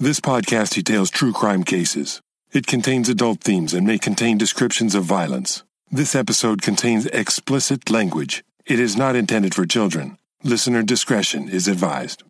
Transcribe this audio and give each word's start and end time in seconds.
This 0.00 0.18
podcast 0.18 0.74
details 0.74 1.08
true 1.08 1.32
crime 1.32 1.62
cases. 1.62 2.20
It 2.52 2.66
contains 2.66 3.08
adult 3.08 3.40
themes 3.42 3.72
and 3.72 3.86
may 3.86 3.96
contain 3.96 4.36
descriptions 4.36 4.96
of 4.96 5.04
violence. 5.04 5.62
This 5.88 6.16
episode 6.16 6.62
contains 6.62 7.06
explicit 7.06 7.88
language. 7.88 8.42
It 8.66 8.80
is 8.80 8.96
not 8.96 9.14
intended 9.14 9.54
for 9.54 9.64
children. 9.66 10.18
Listener 10.42 10.82
discretion 10.82 11.48
is 11.48 11.68
advised. 11.68 12.24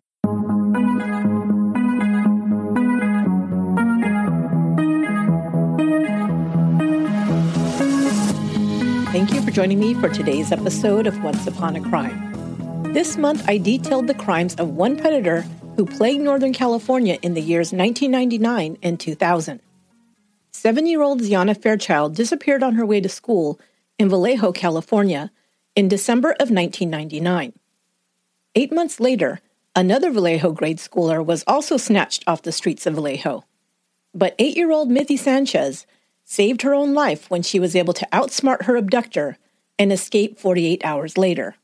Thank 9.11 9.33
you 9.33 9.41
for 9.41 9.49
joining 9.49 9.79
me 9.79 9.95
for 9.95 10.09
today's 10.09 10.51
episode 10.51 11.07
of 11.07 11.23
Once 11.23 11.47
Upon 11.47 11.75
a 11.75 11.81
Crime. 11.81 12.93
This 12.93 13.17
month, 13.17 13.43
I 13.49 13.57
detailed 13.57 14.05
the 14.05 14.13
crimes 14.13 14.53
of 14.55 14.69
one 14.69 14.97
predator 14.97 15.43
who 15.75 15.85
plagued 15.85 16.21
Northern 16.21 16.53
California 16.53 17.19
in 17.21 17.33
the 17.33 17.41
years 17.41 17.73
1999 17.73 18.77
and 18.81 18.99
2000. 18.99 19.59
Seven 20.51 20.87
year 20.87 21.01
old 21.01 21.21
Xiana 21.21 21.61
Fairchild 21.61 22.15
disappeared 22.15 22.63
on 22.63 22.75
her 22.75 22.85
way 22.85 23.01
to 23.01 23.09
school 23.09 23.59
in 23.99 24.09
Vallejo, 24.09 24.51
California, 24.51 25.31
in 25.75 25.87
December 25.87 26.31
of 26.31 26.49
1999. 26.49 27.53
Eight 28.55 28.71
months 28.71 28.99
later, 29.01 29.41
another 29.75 30.11
Vallejo 30.11 30.53
grade 30.53 30.77
schooler 30.77 31.23
was 31.23 31.43
also 31.45 31.75
snatched 31.75 32.23
off 32.25 32.41
the 32.41 32.53
streets 32.53 32.85
of 32.85 32.93
Vallejo. 32.95 33.43
But 34.13 34.35
eight 34.39 34.55
year 34.55 34.71
old 34.71 34.89
Mitzi 34.89 35.17
Sanchez 35.17 35.85
saved 36.23 36.61
her 36.61 36.73
own 36.73 36.93
life 36.93 37.29
when 37.29 37.41
she 37.41 37.59
was 37.59 37.75
able 37.75 37.93
to 37.93 38.07
outsmart 38.13 38.63
her 38.63 38.77
abductor 38.77 39.37
and 39.77 39.91
escape 39.91 40.39
48 40.39 40.85
hours 40.85 41.17
later. 41.17 41.55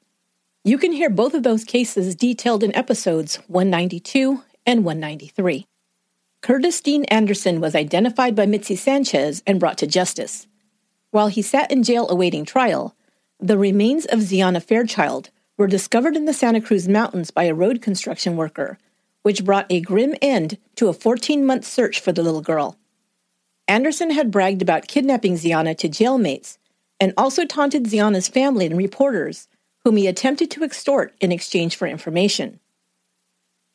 You 0.64 0.78
can 0.78 0.92
hear 0.92 1.10
both 1.10 1.34
of 1.34 1.42
those 1.42 1.64
cases 1.64 2.14
detailed 2.14 2.64
in 2.64 2.76
episodes 2.76 3.38
192 3.48 4.44
and 4.64 4.86
193. 4.86 5.66
Curtis 6.44 6.82
Dean 6.82 7.04
Anderson 7.06 7.60
was 7.60 7.74
identified 7.74 8.36
by 8.36 8.46
Mitzi 8.46 8.76
Sanchez 8.76 9.42
and 9.48 9.60
brought 9.60 9.80
to 9.80 9.88
justice. 9.88 10.46
While 11.10 11.30
he 11.30 11.42
sat 11.42 11.72
in 11.72 11.82
jail 11.82 12.08
awaiting 12.12 12.46
trial, 12.46 12.96
the 13.40 13.58
remains 13.58 14.06
of 14.06 14.20
Xiana 14.20 14.62
Fairchild 14.62 15.32
were 15.58 15.66
discovered 15.66 16.16
in 16.16 16.26
the 16.26 16.34
Santa 16.34 16.62
Cruz 16.62 16.88
Mountains 16.88 17.32
by 17.32 17.46
a 17.46 17.56
road 17.56 17.82
construction 17.82 18.38
worker, 18.38 18.78
which 19.24 19.44
brought 19.44 19.66
a 19.72 19.82
grim 19.82 20.14
end 20.22 20.60
to 20.76 20.90
a 20.90 20.94
14 20.94 21.44
month 21.44 21.66
search 21.66 22.00
for 22.00 22.12
the 22.12 22.22
little 22.22 22.42
girl. 22.42 22.78
Anderson 23.68 24.12
had 24.12 24.30
bragged 24.30 24.62
about 24.62 24.88
kidnapping 24.88 25.34
Xiana 25.34 25.76
to 25.80 25.90
jailmates 25.90 26.60
and 27.00 27.16
also 27.18 27.46
taunted 27.46 27.86
Xiana's 27.86 28.28
family 28.28 28.68
and 28.68 28.78
reporters 28.78 29.48
whom 29.84 29.98
he 29.98 30.08
attempted 30.08 30.52
to 30.52 30.64
extort 30.64 31.14
in 31.20 31.32
exchange 31.32 31.76
for 31.76 31.88
information. 31.88 32.60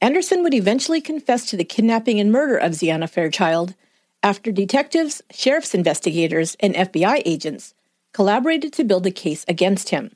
Anderson 0.01 0.43
would 0.43 0.55
eventually 0.55 1.01
confess 1.01 1.47
to 1.47 1.57
the 1.57 1.65
kidnapping 1.65 2.21
and 2.21 2.31
murder 2.31 2.57
of 2.57 2.73
Xiana 2.73 3.09
Fairchild 3.09 3.75
after 4.23 4.53
detectives, 4.53 5.23
sheriff's 5.31 5.75
investigators, 5.75 6.57
and 6.61 6.75
FBI 6.75 7.23
agents 7.25 7.75
collaborated 8.13 8.73
to 8.73 8.85
build 8.85 9.07
a 9.07 9.11
case 9.11 9.45
against 9.49 9.91
him. 9.91 10.15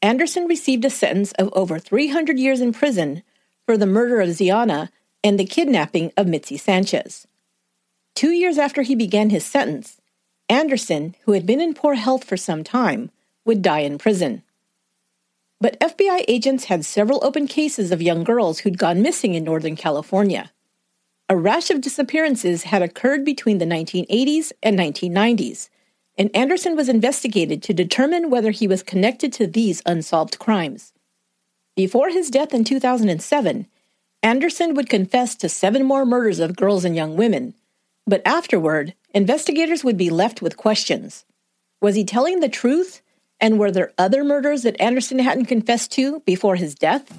Anderson 0.00 0.46
received 0.46 0.84
a 0.84 0.90
sentence 0.90 1.32
of 1.32 1.50
over 1.52 1.78
300 1.78 2.38
years 2.38 2.60
in 2.60 2.72
prison 2.72 3.22
for 3.66 3.76
the 3.76 3.86
murder 3.86 4.20
of 4.20 4.30
Xiana 4.30 4.88
and 5.22 5.38
the 5.38 5.44
kidnapping 5.44 6.12
of 6.16 6.26
Mitzi 6.26 6.56
Sanchez. 6.56 7.26
Two 8.14 8.30
years 8.30 8.58
after 8.58 8.82
he 8.82 8.94
began 8.94 9.30
his 9.30 9.44
sentence, 9.44 10.00
Anderson, 10.48 11.14
who 11.24 11.32
had 11.32 11.46
been 11.46 11.60
in 11.60 11.74
poor 11.74 11.94
health 11.94 12.24
for 12.24 12.36
some 12.36 12.64
time, 12.64 13.10
would 13.44 13.62
die 13.62 13.80
in 13.80 13.98
prison. 13.98 14.42
But 15.62 15.78
FBI 15.78 16.24
agents 16.26 16.64
had 16.64 16.84
several 16.84 17.24
open 17.24 17.46
cases 17.46 17.92
of 17.92 18.02
young 18.02 18.24
girls 18.24 18.58
who'd 18.58 18.78
gone 18.78 19.00
missing 19.00 19.36
in 19.36 19.44
Northern 19.44 19.76
California. 19.76 20.50
A 21.28 21.36
rash 21.36 21.70
of 21.70 21.80
disappearances 21.80 22.64
had 22.64 22.82
occurred 22.82 23.24
between 23.24 23.58
the 23.58 23.64
1980s 23.64 24.50
and 24.60 24.76
1990s, 24.76 25.68
and 26.18 26.34
Anderson 26.34 26.74
was 26.74 26.88
investigated 26.88 27.62
to 27.62 27.72
determine 27.72 28.28
whether 28.28 28.50
he 28.50 28.66
was 28.66 28.82
connected 28.82 29.32
to 29.34 29.46
these 29.46 29.82
unsolved 29.86 30.40
crimes. 30.40 30.92
Before 31.76 32.08
his 32.08 32.28
death 32.28 32.52
in 32.52 32.64
2007, 32.64 33.68
Anderson 34.20 34.74
would 34.74 34.88
confess 34.88 35.36
to 35.36 35.48
seven 35.48 35.84
more 35.84 36.04
murders 36.04 36.40
of 36.40 36.56
girls 36.56 36.84
and 36.84 36.96
young 36.96 37.14
women, 37.16 37.54
but 38.04 38.20
afterward, 38.26 38.94
investigators 39.14 39.84
would 39.84 39.96
be 39.96 40.10
left 40.10 40.42
with 40.42 40.56
questions. 40.56 41.24
Was 41.80 41.94
he 41.94 42.04
telling 42.04 42.40
the 42.40 42.48
truth 42.48 43.00
and 43.42 43.58
were 43.58 43.72
there 43.72 43.92
other 43.98 44.22
murders 44.22 44.62
that 44.62 44.80
Anderson 44.80 45.18
hadn't 45.18 45.46
confessed 45.46 45.90
to 45.92 46.20
before 46.20 46.54
his 46.56 46.76
death? 46.76 47.12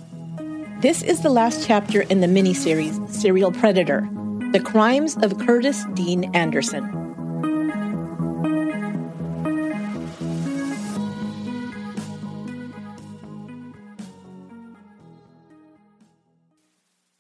This 0.79 1.03
is 1.03 1.21
the 1.21 1.29
last 1.29 1.67
chapter 1.67 2.01
in 2.01 2.21
the 2.21 2.27
miniseries 2.27 3.09
Serial 3.11 3.51
Predator 3.51 4.09
The 4.53 4.61
Crimes 4.61 5.17
of 5.17 5.37
Curtis 5.37 5.85
Dean 5.93 6.33
Anderson. 6.33 7.01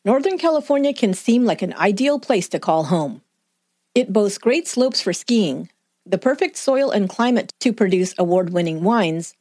Northern 0.05 0.37
California 0.37 0.93
can 0.93 1.13
seem 1.13 1.45
like 1.45 1.61
an 1.61 1.73
ideal 1.75 2.19
place 2.19 2.49
to 2.49 2.59
call 2.59 2.85
home. 2.85 3.21
It 3.95 4.11
boasts 4.11 4.37
great 4.37 4.67
slopes 4.67 5.01
for 5.01 5.13
skiing, 5.13 5.69
the 6.05 6.17
perfect 6.17 6.57
soil 6.57 6.91
and 6.91 7.09
climate 7.09 7.53
to 7.59 7.73
produce 7.73 8.13
award 8.17 8.51
winning 8.51 8.83
wines, 8.83 9.35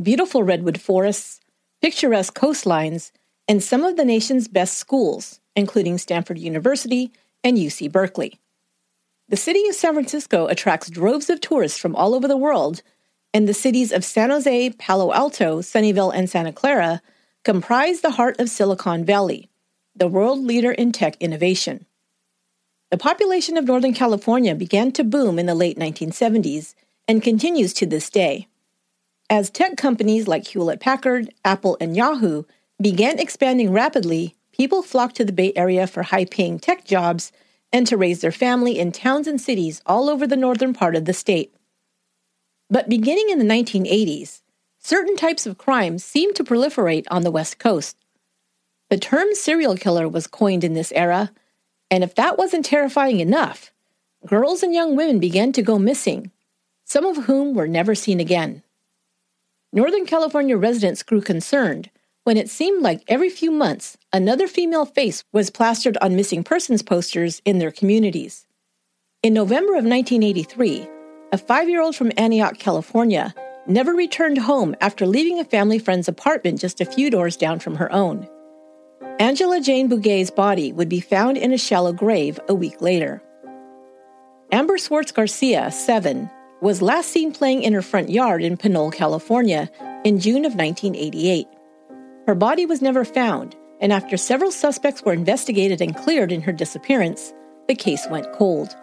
beautiful 0.00 0.42
redwood 0.42 0.80
forests, 0.80 1.40
picturesque 1.82 2.34
coastlines, 2.38 3.12
and 3.48 3.62
some 3.62 3.84
of 3.84 3.96
the 3.96 4.04
nation's 4.04 4.48
best 4.48 4.78
schools, 4.78 5.40
including 5.54 5.98
Stanford 5.98 6.38
University 6.38 7.12
and 7.44 7.56
UC 7.56 7.90
Berkeley. 7.92 8.38
The 9.28 9.36
city 9.36 9.68
of 9.68 9.74
San 9.74 9.94
Francisco 9.94 10.46
attracts 10.46 10.90
droves 10.90 11.30
of 11.30 11.40
tourists 11.40 11.78
from 11.78 11.96
all 11.96 12.14
over 12.14 12.28
the 12.28 12.36
world, 12.36 12.82
and 13.34 13.48
the 13.48 13.54
cities 13.54 13.92
of 13.92 14.04
San 14.04 14.30
Jose, 14.30 14.70
Palo 14.78 15.12
Alto, 15.12 15.60
Sunnyvale, 15.60 16.12
and 16.14 16.30
Santa 16.30 16.52
Clara 16.52 17.02
comprise 17.44 18.00
the 18.00 18.12
heart 18.12 18.40
of 18.40 18.48
Silicon 18.48 19.04
Valley, 19.04 19.48
the 19.94 20.08
world 20.08 20.40
leader 20.40 20.72
in 20.72 20.92
tech 20.92 21.16
innovation. 21.20 21.85
The 22.90 22.98
population 22.98 23.56
of 23.56 23.64
Northern 23.64 23.94
California 23.94 24.54
began 24.54 24.92
to 24.92 25.02
boom 25.02 25.40
in 25.40 25.46
the 25.46 25.56
late 25.56 25.76
1970s 25.76 26.74
and 27.08 27.22
continues 27.22 27.72
to 27.74 27.86
this 27.86 28.08
day. 28.08 28.46
As 29.28 29.50
tech 29.50 29.76
companies 29.76 30.28
like 30.28 30.46
Hewlett 30.46 30.78
Packard, 30.78 31.34
Apple, 31.44 31.76
and 31.80 31.96
Yahoo 31.96 32.44
began 32.80 33.18
expanding 33.18 33.72
rapidly, 33.72 34.36
people 34.52 34.82
flocked 34.82 35.16
to 35.16 35.24
the 35.24 35.32
Bay 35.32 35.52
Area 35.56 35.88
for 35.88 36.04
high 36.04 36.26
paying 36.26 36.60
tech 36.60 36.84
jobs 36.84 37.32
and 37.72 37.88
to 37.88 37.96
raise 37.96 38.20
their 38.20 38.30
family 38.30 38.78
in 38.78 38.92
towns 38.92 39.26
and 39.26 39.40
cities 39.40 39.82
all 39.84 40.08
over 40.08 40.24
the 40.24 40.36
northern 40.36 40.72
part 40.72 40.94
of 40.94 41.06
the 41.06 41.12
state. 41.12 41.52
But 42.70 42.88
beginning 42.88 43.30
in 43.30 43.40
the 43.40 43.44
1980s, 43.44 44.42
certain 44.78 45.16
types 45.16 45.44
of 45.44 45.58
crime 45.58 45.98
seemed 45.98 46.36
to 46.36 46.44
proliferate 46.44 47.06
on 47.10 47.22
the 47.22 47.32
West 47.32 47.58
Coast. 47.58 47.96
The 48.90 48.98
term 48.98 49.26
serial 49.32 49.76
killer 49.76 50.08
was 50.08 50.28
coined 50.28 50.62
in 50.62 50.74
this 50.74 50.92
era 50.92 51.32
and 51.90 52.02
if 52.02 52.14
that 52.14 52.38
wasn't 52.38 52.64
terrifying 52.64 53.20
enough, 53.20 53.72
girls 54.26 54.62
and 54.62 54.74
young 54.74 54.96
women 54.96 55.18
began 55.18 55.52
to 55.52 55.62
go 55.62 55.78
missing, 55.78 56.30
some 56.84 57.04
of 57.04 57.24
whom 57.24 57.54
were 57.54 57.68
never 57.68 57.94
seen 57.94 58.20
again. 58.20 58.62
Northern 59.72 60.06
California 60.06 60.56
residents 60.56 61.02
grew 61.02 61.20
concerned 61.20 61.90
when 62.24 62.36
it 62.36 62.50
seemed 62.50 62.82
like 62.82 63.04
every 63.06 63.30
few 63.30 63.50
months 63.50 63.96
another 64.12 64.48
female 64.48 64.84
face 64.84 65.22
was 65.32 65.50
plastered 65.50 65.96
on 65.98 66.16
missing 66.16 66.42
persons 66.42 66.82
posters 66.82 67.40
in 67.44 67.58
their 67.58 67.70
communities. 67.70 68.46
In 69.22 69.34
November 69.34 69.74
of 69.74 69.84
1983, 69.84 70.88
a 71.32 71.38
five 71.38 71.68
year 71.68 71.80
old 71.80 71.94
from 71.94 72.12
Antioch, 72.16 72.58
California, 72.58 73.34
never 73.66 73.92
returned 73.92 74.38
home 74.38 74.74
after 74.80 75.06
leaving 75.06 75.38
a 75.38 75.44
family 75.44 75.78
friend's 75.78 76.08
apartment 76.08 76.60
just 76.60 76.80
a 76.80 76.84
few 76.84 77.10
doors 77.10 77.36
down 77.36 77.58
from 77.58 77.76
her 77.76 77.92
own. 77.92 78.28
Angela 79.18 79.60
Jane 79.60 79.88
Bugay's 79.88 80.30
body 80.30 80.72
would 80.72 80.88
be 80.88 81.00
found 81.00 81.36
in 81.36 81.52
a 81.52 81.58
shallow 81.58 81.92
grave 81.92 82.38
a 82.48 82.54
week 82.54 82.80
later. 82.80 83.22
Amber 84.52 84.78
Swartz 84.78 85.12
Garcia, 85.12 85.70
7, 85.70 86.30
was 86.60 86.82
last 86.82 87.10
seen 87.10 87.32
playing 87.32 87.62
in 87.62 87.72
her 87.72 87.82
front 87.82 88.10
yard 88.10 88.42
in 88.42 88.56
Pinole, 88.56 88.90
California 88.90 89.70
in 90.04 90.20
June 90.20 90.44
of 90.44 90.54
1988. 90.54 91.46
Her 92.26 92.34
body 92.34 92.66
was 92.66 92.82
never 92.82 93.04
found, 93.04 93.56
and 93.80 93.92
after 93.92 94.16
several 94.16 94.50
suspects 94.50 95.02
were 95.02 95.12
investigated 95.12 95.80
and 95.80 95.96
cleared 95.96 96.32
in 96.32 96.42
her 96.42 96.52
disappearance, 96.52 97.32
the 97.68 97.74
case 97.74 98.06
went 98.10 98.32
cold. 98.32 98.74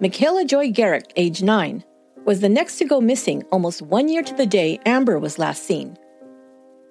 Michaela 0.00 0.44
Joy 0.44 0.70
Garrick, 0.72 1.12
age 1.16 1.42
9, 1.42 1.84
was 2.24 2.40
the 2.40 2.48
next 2.48 2.78
to 2.78 2.84
go 2.84 3.00
missing 3.00 3.42
almost 3.52 3.82
one 3.82 4.08
year 4.08 4.22
to 4.22 4.34
the 4.34 4.46
day 4.46 4.80
Amber 4.86 5.18
was 5.18 5.38
last 5.38 5.64
seen. 5.64 5.96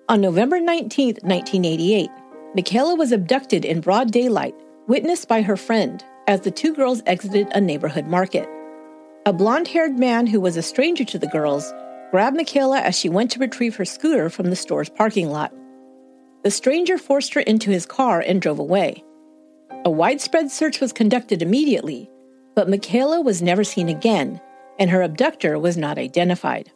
On 0.09 0.19
November 0.19 0.59
19, 0.59 1.17
1988, 1.21 2.09
Michaela 2.55 2.95
was 2.95 3.11
abducted 3.11 3.63
in 3.63 3.79
broad 3.79 4.09
daylight, 4.09 4.55
witnessed 4.87 5.27
by 5.27 5.43
her 5.43 5.55
friend 5.55 6.03
as 6.25 6.41
the 6.41 6.49
two 6.49 6.73
girls 6.73 7.03
exited 7.05 7.47
a 7.51 7.61
neighborhood 7.61 8.07
market. 8.07 8.49
A 9.27 9.33
blond 9.33 9.67
haired 9.67 9.99
man 9.99 10.25
who 10.25 10.41
was 10.41 10.57
a 10.57 10.63
stranger 10.63 11.05
to 11.05 11.19
the 11.19 11.27
girls 11.27 11.71
grabbed 12.09 12.35
Michaela 12.35 12.79
as 12.79 12.97
she 12.97 13.07
went 13.07 13.29
to 13.29 13.39
retrieve 13.39 13.75
her 13.75 13.85
scooter 13.85 14.31
from 14.31 14.49
the 14.49 14.55
store's 14.55 14.89
parking 14.89 15.29
lot. 15.29 15.53
The 16.43 16.49
stranger 16.49 16.97
forced 16.97 17.35
her 17.35 17.41
into 17.41 17.69
his 17.69 17.85
car 17.85 18.19
and 18.19 18.41
drove 18.41 18.57
away. 18.57 19.03
A 19.85 19.91
widespread 19.91 20.49
search 20.49 20.81
was 20.81 20.91
conducted 20.91 21.43
immediately, 21.43 22.09
but 22.55 22.67
Michaela 22.67 23.21
was 23.21 23.43
never 23.43 23.63
seen 23.63 23.89
again, 23.89 24.41
and 24.79 24.89
her 24.89 25.03
abductor 25.03 25.59
was 25.59 25.77
not 25.77 25.99
identified. 25.99 26.71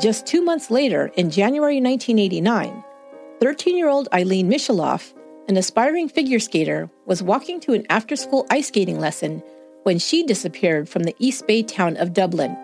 Just 0.00 0.26
two 0.26 0.40
months 0.42 0.70
later, 0.70 1.12
in 1.16 1.30
January 1.30 1.78
1989, 1.78 2.82
13 3.40 3.76
year 3.76 3.88
old 3.88 4.08
Ilene 4.10 4.46
Misheloff, 4.46 5.12
an 5.48 5.58
aspiring 5.58 6.08
figure 6.08 6.38
skater, 6.38 6.88
was 7.04 7.22
walking 7.22 7.60
to 7.60 7.74
an 7.74 7.84
after 7.90 8.16
school 8.16 8.46
ice 8.48 8.68
skating 8.68 8.98
lesson 8.98 9.42
when 9.82 9.98
she 9.98 10.24
disappeared 10.24 10.88
from 10.88 11.02
the 11.02 11.14
East 11.18 11.46
Bay 11.46 11.62
town 11.62 11.98
of 11.98 12.14
Dublin. 12.14 12.56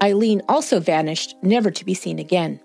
Ilene 0.00 0.42
also 0.48 0.78
vanished, 0.78 1.34
never 1.42 1.72
to 1.72 1.84
be 1.84 1.94
seen 1.94 2.20
again. 2.20 2.60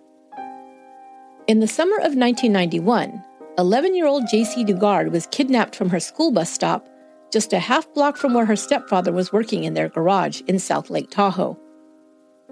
In 1.48 1.60
the 1.60 1.68
summer 1.68 1.98
of 1.98 2.16
1991, 2.16 3.24
11 3.58 3.96
year 3.96 4.06
old 4.06 4.26
Jaycee 4.26 4.68
Dugard 4.68 5.12
was 5.12 5.26
kidnapped 5.28 5.76
from 5.76 5.90
her 5.90 6.00
school 6.00 6.32
bus 6.32 6.52
stop 6.52 6.88
just 7.32 7.52
a 7.52 7.60
half 7.60 7.92
block 7.96 8.18
from 8.18 8.36
where 8.36 8.46
her 8.46 8.56
stepfather 8.56 9.12
was 9.12 9.34
working 9.34 9.64
in 9.64 9.74
their 9.74 9.90
garage 9.90 10.42
in 10.42 10.60
South 10.60 10.92
Lake 10.92 11.10
Tahoe. 11.10 11.58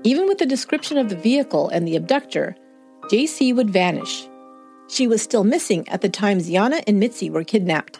Even 0.03 0.27
with 0.27 0.39
the 0.39 0.48
description 0.48 0.98
of 0.98 1.09
the 1.09 1.15
vehicle 1.15 1.69
and 1.69 1.88
the 1.88 1.95
abductor, 1.95 2.56
Jaycee 3.12 3.56
would 3.56 3.69
vanish. 3.69 4.27
She 4.88 5.07
was 5.07 5.21
still 5.21 5.44
missing 5.44 5.88
at 5.89 6.01
the 6.01 6.09
time 6.09 6.39
Xiana 6.39 6.83
and 6.88 7.00
Mitzi 7.00 7.30
were 7.30 7.44
kidnapped. 7.44 8.00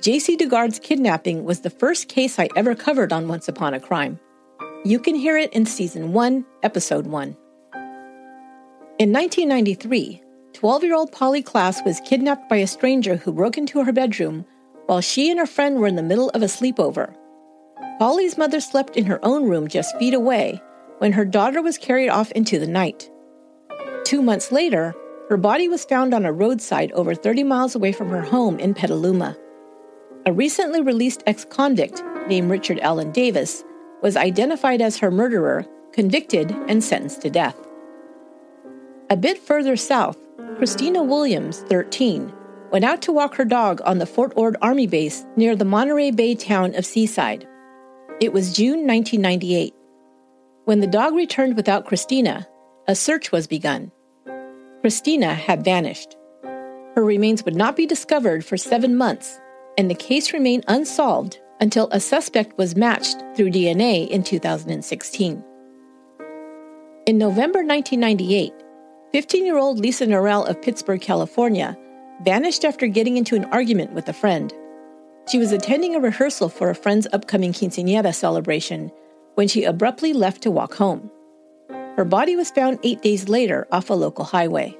Jaycee 0.00 0.36
Dugard's 0.36 0.80
kidnapping 0.80 1.44
was 1.44 1.60
the 1.60 1.70
first 1.70 2.08
case 2.08 2.38
I 2.38 2.48
ever 2.56 2.74
covered 2.74 3.12
on 3.12 3.28
Once 3.28 3.48
Upon 3.48 3.74
a 3.74 3.80
Crime. 3.80 4.18
You 4.84 4.98
can 4.98 5.14
hear 5.14 5.36
it 5.36 5.52
in 5.52 5.66
Season 5.66 6.12
1, 6.12 6.44
Episode 6.64 7.06
1. 7.06 7.36
In 8.98 9.12
1993, 9.12 10.22
12 10.54 10.84
year 10.84 10.94
old 10.96 11.12
Polly 11.12 11.42
Klaas 11.42 11.80
was 11.84 12.00
kidnapped 12.00 12.48
by 12.48 12.56
a 12.56 12.66
stranger 12.66 13.16
who 13.16 13.32
broke 13.32 13.56
into 13.56 13.84
her 13.84 13.92
bedroom 13.92 14.44
while 14.86 15.00
she 15.00 15.30
and 15.30 15.38
her 15.38 15.46
friend 15.46 15.78
were 15.78 15.86
in 15.86 15.96
the 15.96 16.02
middle 16.02 16.30
of 16.30 16.42
a 16.42 16.46
sleepover. 16.46 17.14
Polly's 18.00 18.36
mother 18.36 18.58
slept 18.58 18.96
in 18.96 19.04
her 19.04 19.24
own 19.24 19.48
room 19.48 19.68
just 19.68 19.96
feet 19.98 20.14
away 20.14 20.60
when 21.00 21.12
her 21.12 21.24
daughter 21.24 21.62
was 21.62 21.78
carried 21.78 22.10
off 22.10 22.30
into 22.32 22.58
the 22.58 22.66
night. 22.66 23.10
Two 24.04 24.20
months 24.20 24.52
later, 24.52 24.94
her 25.30 25.38
body 25.38 25.66
was 25.66 25.84
found 25.84 26.12
on 26.12 26.26
a 26.26 26.32
roadside 26.32 26.92
over 26.92 27.14
30 27.14 27.42
miles 27.44 27.74
away 27.74 27.90
from 27.90 28.10
her 28.10 28.20
home 28.20 28.58
in 28.58 28.74
Petaluma. 28.74 29.34
A 30.26 30.32
recently 30.32 30.82
released 30.82 31.22
ex 31.26 31.46
convict 31.46 32.02
named 32.28 32.50
Richard 32.50 32.78
Allen 32.80 33.12
Davis 33.12 33.64
was 34.02 34.14
identified 34.14 34.82
as 34.82 34.98
her 34.98 35.10
murderer, 35.10 35.64
convicted, 35.92 36.50
and 36.68 36.84
sentenced 36.84 37.22
to 37.22 37.30
death. 37.30 37.56
A 39.08 39.16
bit 39.16 39.38
further 39.38 39.76
south, 39.76 40.18
Christina 40.58 41.02
Williams, 41.02 41.60
13, 41.68 42.30
went 42.70 42.84
out 42.84 43.00
to 43.02 43.12
walk 43.12 43.36
her 43.36 43.46
dog 43.46 43.80
on 43.86 43.98
the 43.98 44.06
Fort 44.06 44.34
Ord 44.36 44.56
Army 44.60 44.86
base 44.86 45.24
near 45.36 45.56
the 45.56 45.64
Monterey 45.64 46.10
Bay 46.10 46.34
town 46.34 46.74
of 46.74 46.84
Seaside. 46.84 47.48
It 48.20 48.34
was 48.34 48.52
June 48.52 48.86
1998. 48.86 49.74
When 50.66 50.80
the 50.80 50.86
dog 50.86 51.14
returned 51.14 51.56
without 51.56 51.86
Christina, 51.86 52.46
a 52.86 52.94
search 52.94 53.32
was 53.32 53.46
begun. 53.46 53.90
Christina 54.82 55.34
had 55.34 55.64
vanished. 55.64 56.16
Her 56.94 57.02
remains 57.02 57.44
would 57.44 57.56
not 57.56 57.76
be 57.76 57.86
discovered 57.86 58.44
for 58.44 58.58
seven 58.58 58.96
months, 58.96 59.40
and 59.78 59.90
the 59.90 59.94
case 59.94 60.34
remained 60.34 60.64
unsolved 60.68 61.40
until 61.60 61.88
a 61.88 62.00
suspect 62.00 62.58
was 62.58 62.76
matched 62.76 63.22
through 63.34 63.50
DNA 63.50 64.06
in 64.08 64.22
2016. 64.22 65.42
In 67.06 67.18
November 67.18 67.60
1998, 67.60 68.52
15 69.12 69.46
year 69.46 69.56
old 69.56 69.78
Lisa 69.78 70.06
Norell 70.06 70.46
of 70.46 70.60
Pittsburg, 70.60 71.00
California, 71.00 71.76
vanished 72.22 72.66
after 72.66 72.86
getting 72.86 73.16
into 73.16 73.34
an 73.34 73.46
argument 73.46 73.92
with 73.92 74.08
a 74.08 74.12
friend. 74.12 74.52
She 75.30 75.38
was 75.38 75.52
attending 75.52 75.94
a 75.94 76.00
rehearsal 76.00 76.50
for 76.50 76.68
a 76.68 76.74
friend's 76.74 77.06
upcoming 77.14 77.52
quinceanera 77.52 78.14
celebration 78.14 78.90
when 79.34 79.48
she 79.48 79.64
abruptly 79.64 80.12
left 80.12 80.42
to 80.42 80.50
walk 80.50 80.74
home. 80.74 81.10
Her 81.96 82.04
body 82.04 82.36
was 82.36 82.50
found 82.50 82.78
eight 82.82 83.02
days 83.02 83.28
later 83.28 83.66
off 83.72 83.90
a 83.90 83.94
local 83.94 84.24
highway. 84.24 84.76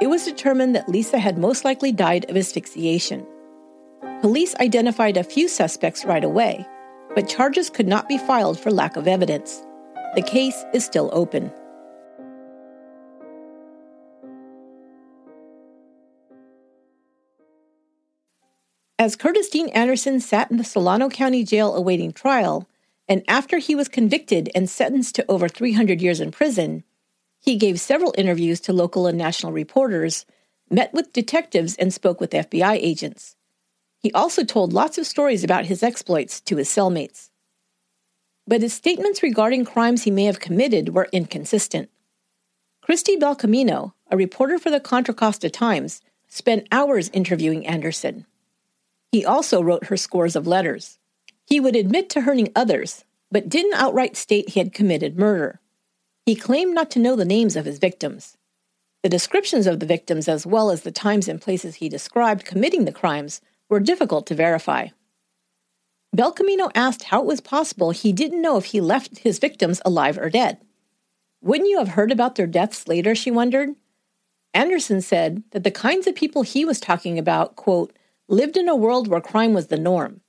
It 0.00 0.06
was 0.06 0.24
determined 0.24 0.74
that 0.74 0.88
Lisa 0.88 1.18
had 1.18 1.38
most 1.38 1.64
likely 1.64 1.92
died 1.92 2.28
of 2.30 2.36
asphyxiation. 2.36 3.26
Police 4.20 4.54
identified 4.56 5.16
a 5.16 5.24
few 5.24 5.48
suspects 5.48 6.04
right 6.04 6.24
away, 6.24 6.66
but 7.14 7.28
charges 7.28 7.68
could 7.70 7.86
not 7.86 8.08
be 8.08 8.18
filed 8.18 8.58
for 8.58 8.70
lack 8.70 8.96
of 8.96 9.06
evidence. 9.06 9.62
The 10.14 10.22
case 10.22 10.64
is 10.72 10.84
still 10.84 11.10
open. 11.12 11.52
As 18.98 19.16
Curtis 19.16 19.48
Dean 19.48 19.68
Anderson 19.70 20.20
sat 20.20 20.50
in 20.50 20.58
the 20.58 20.64
Solano 20.64 21.08
County 21.08 21.42
Jail 21.42 21.74
awaiting 21.74 22.12
trial, 22.12 22.68
and 23.12 23.22
after 23.28 23.58
he 23.58 23.74
was 23.74 23.90
convicted 23.90 24.48
and 24.54 24.70
sentenced 24.70 25.14
to 25.16 25.30
over 25.30 25.46
300 25.46 26.00
years 26.00 26.18
in 26.18 26.30
prison, 26.30 26.82
he 27.38 27.56
gave 27.56 27.78
several 27.78 28.14
interviews 28.16 28.58
to 28.58 28.72
local 28.72 29.06
and 29.06 29.18
national 29.18 29.52
reporters, 29.52 30.24
met 30.70 30.94
with 30.94 31.12
detectives, 31.12 31.76
and 31.76 31.92
spoke 31.92 32.22
with 32.22 32.30
FBI 32.30 32.72
agents. 32.72 33.36
He 33.98 34.10
also 34.12 34.44
told 34.44 34.72
lots 34.72 34.96
of 34.96 35.06
stories 35.06 35.44
about 35.44 35.66
his 35.66 35.82
exploits 35.82 36.40
to 36.40 36.56
his 36.56 36.70
cellmates. 36.70 37.28
But 38.46 38.62
his 38.62 38.72
statements 38.72 39.22
regarding 39.22 39.66
crimes 39.66 40.04
he 40.04 40.10
may 40.10 40.24
have 40.24 40.40
committed 40.40 40.94
were 40.94 41.10
inconsistent. 41.12 41.90
Kristi 42.82 43.18
Belcamino, 43.18 43.92
a 44.10 44.16
reporter 44.16 44.58
for 44.58 44.70
the 44.70 44.80
Contra 44.80 45.12
Costa 45.12 45.50
Times, 45.50 46.00
spent 46.28 46.66
hours 46.72 47.10
interviewing 47.12 47.66
Anderson. 47.66 48.24
He 49.10 49.22
also 49.22 49.62
wrote 49.62 49.88
her 49.88 49.98
scores 49.98 50.34
of 50.34 50.46
letters. 50.46 50.98
He 51.46 51.60
would 51.60 51.76
admit 51.76 52.08
to 52.10 52.22
hurting 52.22 52.52
others, 52.54 53.04
but 53.30 53.48
didn't 53.48 53.74
outright 53.74 54.16
state 54.16 54.50
he 54.50 54.60
had 54.60 54.72
committed 54.72 55.18
murder. 55.18 55.60
He 56.24 56.34
claimed 56.34 56.74
not 56.74 56.90
to 56.92 56.98
know 56.98 57.16
the 57.16 57.24
names 57.24 57.56
of 57.56 57.64
his 57.64 57.78
victims. 57.78 58.36
The 59.02 59.08
descriptions 59.08 59.66
of 59.66 59.80
the 59.80 59.86
victims, 59.86 60.28
as 60.28 60.46
well 60.46 60.70
as 60.70 60.82
the 60.82 60.92
times 60.92 61.26
and 61.26 61.40
places 61.40 61.76
he 61.76 61.88
described 61.88 62.44
committing 62.44 62.84
the 62.84 62.92
crimes, 62.92 63.40
were 63.68 63.80
difficult 63.80 64.26
to 64.26 64.34
verify. 64.34 64.88
Belcamino 66.14 66.70
asked 66.74 67.04
how 67.04 67.20
it 67.20 67.26
was 67.26 67.40
possible 67.40 67.90
he 67.90 68.12
didn't 68.12 68.42
know 68.42 68.56
if 68.58 68.66
he 68.66 68.80
left 68.80 69.18
his 69.18 69.38
victims 69.38 69.80
alive 69.84 70.18
or 70.18 70.30
dead. 70.30 70.58
Wouldn't 71.40 71.68
you 71.68 71.78
have 71.78 71.88
heard 71.88 72.12
about 72.12 72.36
their 72.36 72.46
deaths 72.46 72.86
later? 72.86 73.14
she 73.14 73.30
wondered. 73.30 73.70
Anderson 74.54 75.00
said 75.00 75.42
that 75.50 75.64
the 75.64 75.70
kinds 75.70 76.06
of 76.06 76.14
people 76.14 76.42
he 76.42 76.64
was 76.64 76.78
talking 76.78 77.18
about, 77.18 77.56
quote, 77.56 77.96
lived 78.28 78.56
in 78.56 78.68
a 78.68 78.76
world 78.76 79.08
where 79.08 79.20
crime 79.20 79.54
was 79.54 79.66
the 79.66 79.78
norm. 79.78 80.20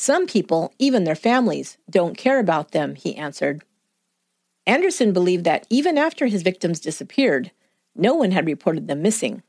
Some 0.00 0.26
people, 0.26 0.72
even 0.78 1.04
their 1.04 1.14
families, 1.14 1.76
don't 1.90 2.16
care 2.16 2.38
about 2.38 2.70
them, 2.70 2.94
he 2.94 3.16
answered. 3.16 3.64
Anderson 4.66 5.12
believed 5.12 5.44
that 5.44 5.66
even 5.68 5.98
after 5.98 6.26
his 6.26 6.40
victims 6.40 6.80
disappeared, 6.80 7.50
no 7.94 8.14
one 8.14 8.30
had 8.30 8.46
reported 8.46 8.88
them 8.88 9.02
missing. 9.02 9.42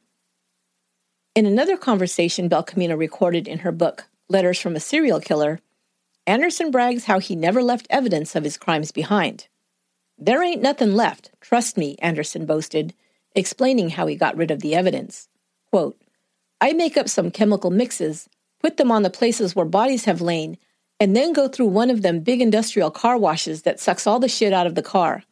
In 1.35 1.45
another 1.45 1.77
conversation 1.77 2.49
Belcamino 2.49 2.99
recorded 2.99 3.47
in 3.47 3.59
her 3.59 3.71
book, 3.71 4.09
Letters 4.27 4.59
from 4.59 4.75
a 4.75 4.81
Serial 4.81 5.21
Killer, 5.21 5.61
Anderson 6.27 6.69
brags 6.69 7.05
how 7.05 7.19
he 7.19 7.33
never 7.33 7.63
left 7.63 7.87
evidence 7.89 8.35
of 8.35 8.43
his 8.43 8.57
crimes 8.57 8.91
behind. 8.91 9.47
There 10.17 10.43
ain't 10.43 10.61
nothing 10.61 10.91
left, 10.95 11.31
trust 11.39 11.77
me, 11.77 11.95
Anderson 11.99 12.45
boasted, 12.45 12.93
explaining 13.33 13.91
how 13.91 14.05
he 14.05 14.17
got 14.17 14.35
rid 14.35 14.51
of 14.51 14.59
the 14.59 14.75
evidence. 14.75 15.29
Quote, 15.71 15.97
I 16.59 16.73
make 16.73 16.97
up 16.97 17.07
some 17.07 17.31
chemical 17.31 17.71
mixes, 17.71 18.27
put 18.61 18.77
them 18.77 18.91
on 18.91 19.03
the 19.03 19.09
places 19.09 19.55
where 19.55 19.65
bodies 19.65 20.05
have 20.05 20.21
lain, 20.21 20.57
and 20.99 21.15
then 21.15 21.33
go 21.33 21.47
through 21.47 21.67
one 21.67 21.89
of 21.89 22.03
them 22.03 22.19
big 22.19 22.41
industrial 22.41 22.91
car 22.91 23.17
washes 23.17 23.63
that 23.63 23.79
sucks 23.79 24.05
all 24.05 24.19
the 24.19 24.27
shit 24.27 24.53
out 24.53 24.67
of 24.67 24.75
the 24.75 24.83
car. 24.83 25.23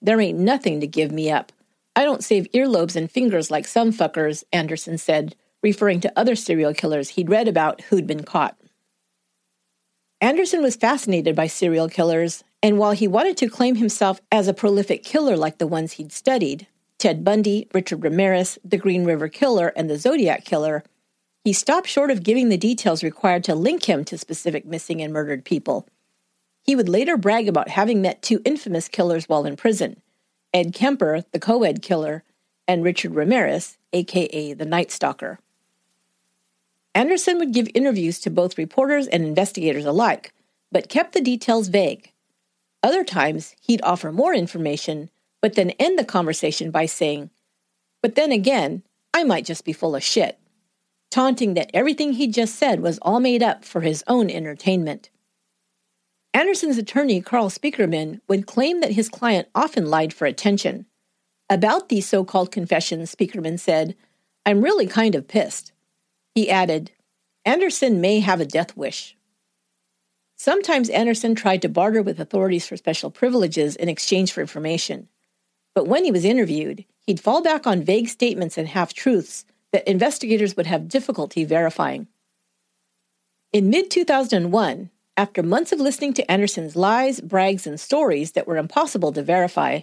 There 0.00 0.20
ain't 0.20 0.38
nothing 0.38 0.80
to 0.80 0.86
give 0.86 1.10
me 1.10 1.30
up. 1.30 1.52
I 1.96 2.04
don't 2.04 2.22
save 2.22 2.50
earlobes 2.52 2.94
and 2.94 3.10
fingers 3.10 3.50
like 3.50 3.66
some 3.66 3.92
fuckers, 3.92 4.44
Anderson 4.52 4.98
said, 4.98 5.34
referring 5.62 6.00
to 6.00 6.12
other 6.16 6.36
serial 6.36 6.74
killers 6.74 7.10
he'd 7.10 7.30
read 7.30 7.48
about 7.48 7.80
who'd 7.82 8.06
been 8.06 8.22
caught. 8.22 8.56
Anderson 10.20 10.62
was 10.62 10.76
fascinated 10.76 11.34
by 11.34 11.46
serial 11.46 11.88
killers, 11.88 12.44
and 12.62 12.78
while 12.78 12.92
he 12.92 13.08
wanted 13.08 13.36
to 13.38 13.50
claim 13.50 13.74
himself 13.74 14.20
as 14.30 14.48
a 14.48 14.54
prolific 14.54 15.02
killer 15.02 15.36
like 15.36 15.58
the 15.58 15.66
ones 15.66 15.92
he'd 15.92 16.12
studied, 16.12 16.66
Ted 16.98 17.24
Bundy, 17.24 17.68
Richard 17.74 18.02
Ramirez, 18.02 18.58
the 18.64 18.78
Green 18.78 19.04
River 19.04 19.28
Killer, 19.28 19.72
and 19.76 19.90
the 19.90 19.98
Zodiac 19.98 20.44
Killer, 20.44 20.84
he 21.46 21.52
stopped 21.52 21.86
short 21.86 22.10
of 22.10 22.24
giving 22.24 22.48
the 22.48 22.56
details 22.56 23.04
required 23.04 23.44
to 23.44 23.54
link 23.54 23.84
him 23.84 24.04
to 24.04 24.18
specific 24.18 24.66
missing 24.66 25.00
and 25.00 25.12
murdered 25.12 25.44
people. 25.44 25.86
He 26.64 26.74
would 26.74 26.88
later 26.88 27.16
brag 27.16 27.46
about 27.46 27.68
having 27.68 28.02
met 28.02 28.20
two 28.20 28.42
infamous 28.44 28.88
killers 28.88 29.28
while 29.28 29.46
in 29.46 29.54
prison 29.54 30.02
Ed 30.52 30.74
Kemper, 30.74 31.22
the 31.30 31.38
co 31.38 31.62
ed 31.62 31.82
killer, 31.82 32.24
and 32.66 32.82
Richard 32.82 33.14
Ramirez, 33.14 33.78
aka 33.92 34.54
the 34.54 34.64
Night 34.64 34.90
Stalker. 34.90 35.38
Anderson 36.96 37.38
would 37.38 37.54
give 37.54 37.68
interviews 37.74 38.18
to 38.18 38.28
both 38.28 38.58
reporters 38.58 39.06
and 39.06 39.24
investigators 39.24 39.84
alike, 39.84 40.34
but 40.72 40.88
kept 40.88 41.12
the 41.12 41.20
details 41.20 41.68
vague. 41.68 42.10
Other 42.82 43.04
times, 43.04 43.54
he'd 43.60 43.82
offer 43.84 44.10
more 44.10 44.34
information 44.34 45.10
but 45.40 45.54
then 45.54 45.70
end 45.78 45.96
the 45.96 46.04
conversation 46.04 46.72
by 46.72 46.86
saying, 46.86 47.30
But 48.02 48.16
then 48.16 48.32
again, 48.32 48.82
I 49.14 49.22
might 49.22 49.44
just 49.44 49.64
be 49.64 49.72
full 49.72 49.94
of 49.94 50.02
shit. 50.02 50.40
Taunting 51.16 51.54
that 51.54 51.70
everything 51.72 52.12
he 52.12 52.26
just 52.26 52.56
said 52.56 52.80
was 52.80 52.98
all 53.00 53.20
made 53.20 53.42
up 53.42 53.64
for 53.64 53.80
his 53.80 54.04
own 54.06 54.28
entertainment. 54.28 55.08
Anderson's 56.34 56.76
attorney, 56.76 57.22
Carl 57.22 57.48
Spiekerman, 57.48 58.20
would 58.28 58.46
claim 58.46 58.82
that 58.82 58.92
his 58.92 59.08
client 59.08 59.48
often 59.54 59.86
lied 59.86 60.12
for 60.12 60.26
attention. 60.26 60.84
About 61.48 61.88
these 61.88 62.06
so 62.06 62.22
called 62.22 62.52
confessions, 62.52 63.14
Spiekerman 63.14 63.58
said, 63.58 63.96
I'm 64.44 64.60
really 64.60 64.86
kind 64.86 65.14
of 65.14 65.26
pissed. 65.26 65.72
He 66.34 66.50
added, 66.50 66.90
Anderson 67.46 67.98
may 67.98 68.20
have 68.20 68.42
a 68.42 68.44
death 68.44 68.76
wish. 68.76 69.16
Sometimes 70.36 70.90
Anderson 70.90 71.34
tried 71.34 71.62
to 71.62 71.70
barter 71.70 72.02
with 72.02 72.20
authorities 72.20 72.66
for 72.66 72.76
special 72.76 73.10
privileges 73.10 73.74
in 73.74 73.88
exchange 73.88 74.34
for 74.34 74.42
information. 74.42 75.08
But 75.74 75.88
when 75.88 76.04
he 76.04 76.12
was 76.12 76.26
interviewed, 76.26 76.84
he'd 77.06 77.20
fall 77.20 77.40
back 77.40 77.66
on 77.66 77.82
vague 77.82 78.08
statements 78.08 78.58
and 78.58 78.68
half 78.68 78.92
truths 78.92 79.46
that 79.76 79.86
investigators 79.86 80.56
would 80.56 80.64
have 80.64 80.88
difficulty 80.88 81.44
verifying. 81.44 82.06
In 83.52 83.68
mid 83.68 83.90
2001, 83.90 84.88
after 85.18 85.42
months 85.42 85.70
of 85.70 85.80
listening 85.80 86.14
to 86.14 86.30
Anderson's 86.30 86.76
lies, 86.76 87.20
brags, 87.20 87.66
and 87.66 87.78
stories 87.78 88.32
that 88.32 88.46
were 88.46 88.56
impossible 88.56 89.12
to 89.12 89.22
verify, 89.22 89.80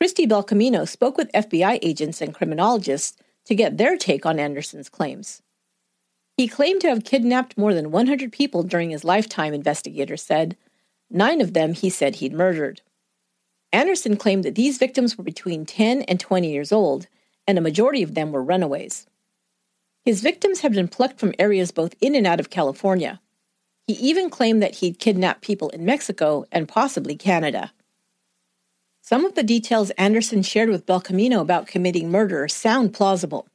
Kristi 0.00 0.26
Belcamino 0.26 0.88
spoke 0.88 1.18
with 1.18 1.30
FBI 1.32 1.80
agents 1.82 2.22
and 2.22 2.32
criminologists 2.32 3.18
to 3.44 3.54
get 3.54 3.76
their 3.76 3.98
take 3.98 4.24
on 4.24 4.38
Anderson's 4.38 4.88
claims. 4.88 5.42
He 6.38 6.48
claimed 6.48 6.80
to 6.80 6.88
have 6.88 7.04
kidnapped 7.04 7.58
more 7.58 7.74
than 7.74 7.90
100 7.90 8.32
people 8.32 8.62
during 8.62 8.88
his 8.88 9.04
lifetime, 9.04 9.52
investigators 9.52 10.22
said. 10.22 10.56
Nine 11.10 11.42
of 11.42 11.52
them 11.52 11.74
he 11.74 11.90
said 11.90 12.14
he'd 12.14 12.32
murdered. 12.32 12.80
Anderson 13.70 14.16
claimed 14.16 14.44
that 14.44 14.54
these 14.54 14.78
victims 14.78 15.18
were 15.18 15.24
between 15.24 15.66
10 15.66 16.00
and 16.04 16.18
20 16.18 16.50
years 16.50 16.72
old, 16.72 17.06
and 17.46 17.58
a 17.58 17.60
majority 17.60 18.02
of 18.02 18.14
them 18.14 18.32
were 18.32 18.42
runaways. 18.42 19.06
His 20.06 20.20
victims 20.20 20.60
had 20.60 20.72
been 20.72 20.86
plucked 20.86 21.18
from 21.18 21.34
areas 21.36 21.72
both 21.72 21.96
in 22.00 22.14
and 22.14 22.28
out 22.28 22.38
of 22.38 22.48
California. 22.48 23.20
He 23.88 23.94
even 23.94 24.30
claimed 24.30 24.62
that 24.62 24.76
he'd 24.76 25.00
kidnapped 25.00 25.42
people 25.42 25.68
in 25.70 25.84
Mexico 25.84 26.44
and 26.52 26.68
possibly 26.68 27.16
Canada. 27.16 27.72
Some 29.02 29.24
of 29.24 29.34
the 29.34 29.42
details 29.42 29.90
Anderson 29.90 30.42
shared 30.42 30.68
with 30.68 30.86
Belcamino 30.86 31.40
about 31.40 31.66
committing 31.66 32.08
murder 32.08 32.46
sound 32.46 32.94
plausible. 32.94 33.48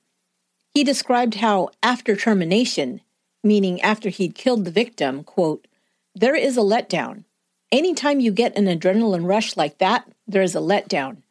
He 0.73 0.83
described 0.83 1.35
how, 1.35 1.69
after 1.81 2.17
termination, 2.17 2.99
meaning 3.45 3.79
after 3.81 4.09
he'd 4.09 4.35
killed 4.35 4.65
the 4.65 4.71
victim, 4.71 5.23
quote, 5.23 5.67
there 6.13 6.35
is 6.35 6.57
a 6.57 6.61
letdown. 6.61 7.23
Anytime 7.71 8.19
you 8.19 8.33
get 8.33 8.57
an 8.57 8.65
adrenaline 8.65 9.25
rush 9.25 9.55
like 9.55 9.77
that, 9.77 10.05
there 10.27 10.41
is 10.41 10.55
a 10.55 10.59
letdown. 10.59 11.23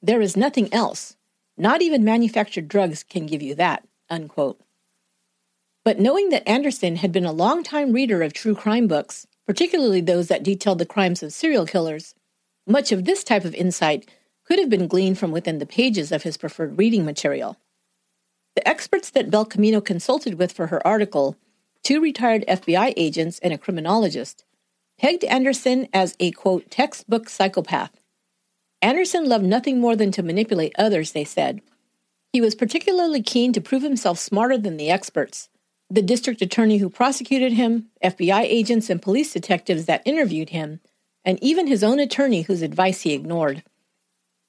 There 0.00 0.20
is 0.20 0.36
nothing 0.36 0.72
else. 0.72 1.16
Not 1.56 1.82
even 1.82 2.04
manufactured 2.04 2.68
drugs 2.68 3.02
can 3.02 3.26
give 3.26 3.42
you 3.42 3.56
that, 3.56 3.84
unquote. 4.10 4.60
But 5.84 5.98
knowing 5.98 6.28
that 6.30 6.46
Anderson 6.48 6.96
had 6.96 7.12
been 7.12 7.24
a 7.24 7.32
long-time 7.32 7.92
reader 7.92 8.22
of 8.22 8.32
true 8.32 8.54
crime 8.54 8.86
books, 8.86 9.26
particularly 9.46 10.00
those 10.00 10.28
that 10.28 10.42
detailed 10.42 10.78
the 10.78 10.86
crimes 10.86 11.22
of 11.22 11.32
serial 11.32 11.66
killers, 11.66 12.14
much 12.66 12.92
of 12.92 13.04
this 13.04 13.24
type 13.24 13.44
of 13.44 13.54
insight 13.54 14.08
could 14.44 14.58
have 14.58 14.68
been 14.68 14.88
gleaned 14.88 15.18
from 15.18 15.30
within 15.30 15.58
the 15.58 15.66
pages 15.66 16.12
of 16.12 16.24
his 16.24 16.36
preferred 16.36 16.76
reading 16.76 17.04
material. 17.04 17.56
The 18.56 18.68
experts 18.68 19.10
that 19.10 19.30
Belcamino 19.30 19.84
consulted 19.84 20.34
with 20.34 20.52
for 20.52 20.66
her 20.66 20.86
article, 20.86 21.36
two 21.82 22.00
retired 22.00 22.44
FBI 22.46 22.92
agents 22.96 23.38
and 23.38 23.52
a 23.52 23.58
criminologist, 23.58 24.44
pegged 24.98 25.24
Anderson 25.24 25.88
as 25.94 26.16
a 26.20 26.30
quote 26.32 26.70
textbook 26.70 27.28
psychopath. 27.28 27.92
Anderson 28.82 29.28
loved 29.28 29.44
nothing 29.44 29.80
more 29.80 29.96
than 29.96 30.10
to 30.12 30.22
manipulate 30.22 30.74
others, 30.78 31.12
they 31.12 31.24
said. 31.24 31.62
He 32.32 32.40
was 32.40 32.54
particularly 32.54 33.22
keen 33.22 33.52
to 33.52 33.60
prove 33.60 33.82
himself 33.82 34.18
smarter 34.18 34.56
than 34.56 34.76
the 34.76 34.90
experts. 34.90 35.48
The 35.88 36.02
district 36.02 36.40
attorney 36.42 36.78
who 36.78 36.88
prosecuted 36.88 37.54
him, 37.54 37.88
FBI 38.04 38.42
agents 38.42 38.88
and 38.88 39.02
police 39.02 39.32
detectives 39.32 39.86
that 39.86 40.02
interviewed 40.04 40.50
him, 40.50 40.80
and 41.24 41.42
even 41.42 41.66
his 41.66 41.82
own 41.82 41.98
attorney 41.98 42.42
whose 42.42 42.62
advice 42.62 43.00
he 43.00 43.12
ignored. 43.12 43.64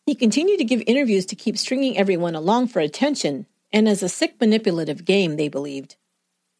He 0.05 0.13
continued 0.13 0.57
to 0.59 0.63
give 0.63 0.83
interviews 0.85 1.25
to 1.27 1.35
keep 1.35 1.57
stringing 1.57 1.97
everyone 1.97 2.35
along 2.35 2.67
for 2.67 2.79
attention 2.79 3.47
and 3.73 3.87
as 3.87 4.03
a 4.03 4.09
sick 4.09 4.35
manipulative 4.39 5.05
game, 5.05 5.37
they 5.37 5.47
believed. 5.47 5.95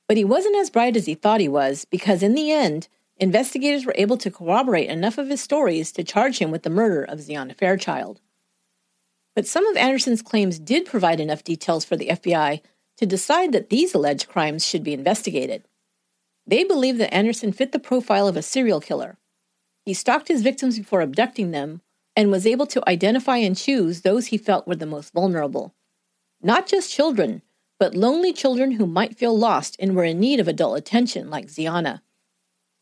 But 0.08 0.18
he 0.18 0.25
wasn't 0.25 0.58
as 0.58 0.70
bright 0.70 0.96
as 0.96 1.06
he 1.06 1.16
thought 1.16 1.42
he 1.42 1.48
was, 1.48 1.86
because 1.86 2.24
in 2.24 2.34
the 2.34 2.51
end, 2.51 2.88
investigators 3.18 3.86
were 3.86 3.96
able 3.98 4.18
to 4.18 4.32
corroborate 4.32 4.90
enough 4.90 5.18
of 5.18 5.30
his 5.30 5.42
stories 5.42 5.92
to 5.94 6.04
charge 6.04 6.40
him 6.40 6.51
with 6.51 6.63
the 6.63 6.70
murder 6.70 7.04
of 7.04 7.20
Xiana 7.20 7.56
Fairchild. 7.56 8.20
But 9.36 9.48
some 9.48 9.66
of 9.68 9.78
Anderson's 9.78 10.22
claims 10.22 10.60
did 10.60 10.86
provide 10.86 11.20
enough 11.20 11.44
details 11.44 11.86
for 11.86 11.96
the 11.96 12.10
FBI 12.10 12.62
to 12.98 13.06
decide 13.06 13.52
that 13.52 13.70
these 13.70 13.94
alleged 13.94 14.28
crimes 14.28 14.66
should 14.66 14.84
be 14.84 14.94
investigated. 14.94 15.64
They 16.46 16.64
believed 16.64 17.00
that 17.00 17.14
Anderson 17.14 17.52
fit 17.52 17.72
the 17.72 17.80
profile 17.80 18.28
of 18.28 18.36
a 18.36 18.42
serial 18.42 18.82
killer. 18.82 19.18
He 19.86 19.94
stalked 19.94 20.28
his 20.28 20.42
victims 20.42 20.78
before 20.78 21.02
abducting 21.02 21.52
them 21.52 21.82
and 22.16 22.30
was 22.30 22.46
able 22.46 22.68
to 22.68 22.88
identify 22.90 23.38
and 23.38 23.56
choose 23.56 24.02
those 24.02 24.28
he 24.28 24.38
felt 24.38 24.68
were 24.68 24.76
the 24.76 24.86
most 24.86 25.14
vulnerable. 25.14 25.74
Not 26.42 26.68
just 26.68 26.92
children, 26.92 27.42
but 27.80 27.96
lonely 27.96 28.34
children 28.34 28.72
who 28.72 28.86
might 28.86 29.18
feel 29.18 29.38
lost 29.38 29.76
and 29.80 29.96
were 29.96 30.04
in 30.04 30.20
need 30.20 30.40
of 30.40 30.48
adult 30.48 30.78
attention, 30.78 31.30
like 31.30 31.48
Xiana. 31.48 32.02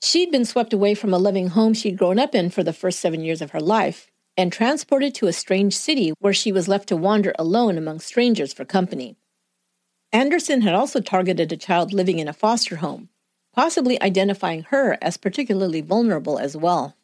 She'd 0.01 0.31
been 0.31 0.45
swept 0.45 0.73
away 0.73 0.95
from 0.95 1.13
a 1.13 1.17
loving 1.17 1.49
home 1.49 1.73
she'd 1.73 1.97
grown 1.97 2.19
up 2.19 2.33
in 2.33 2.49
for 2.49 2.63
the 2.63 2.73
first 2.73 2.99
seven 2.99 3.23
years 3.23 3.41
of 3.41 3.51
her 3.51 3.61
life 3.61 4.09
and 4.39 4.53
transported 4.53 5.13
to 5.13 5.27
a 5.27 5.33
strange 5.33 5.75
city 5.75 6.13
where 6.19 6.31
she 6.31 6.49
was 6.49 6.69
left 6.69 6.87
to 6.87 6.95
wander 6.95 7.33
alone 7.37 7.77
among 7.77 7.99
strangers 7.99 8.53
for 8.53 8.63
company. 8.63 9.17
Anderson 10.13 10.61
had 10.61 10.73
also 10.73 11.01
targeted 11.01 11.51
a 11.51 11.57
child 11.57 11.91
living 11.91 12.19
in 12.19 12.27
a 12.29 12.31
foster 12.31 12.77
home, 12.77 13.09
possibly 13.53 14.01
identifying 14.01 14.63
her 14.69 14.97
as 15.01 15.17
particularly 15.17 15.81
vulnerable 15.81 16.39
as 16.39 16.55
well. 16.55 16.95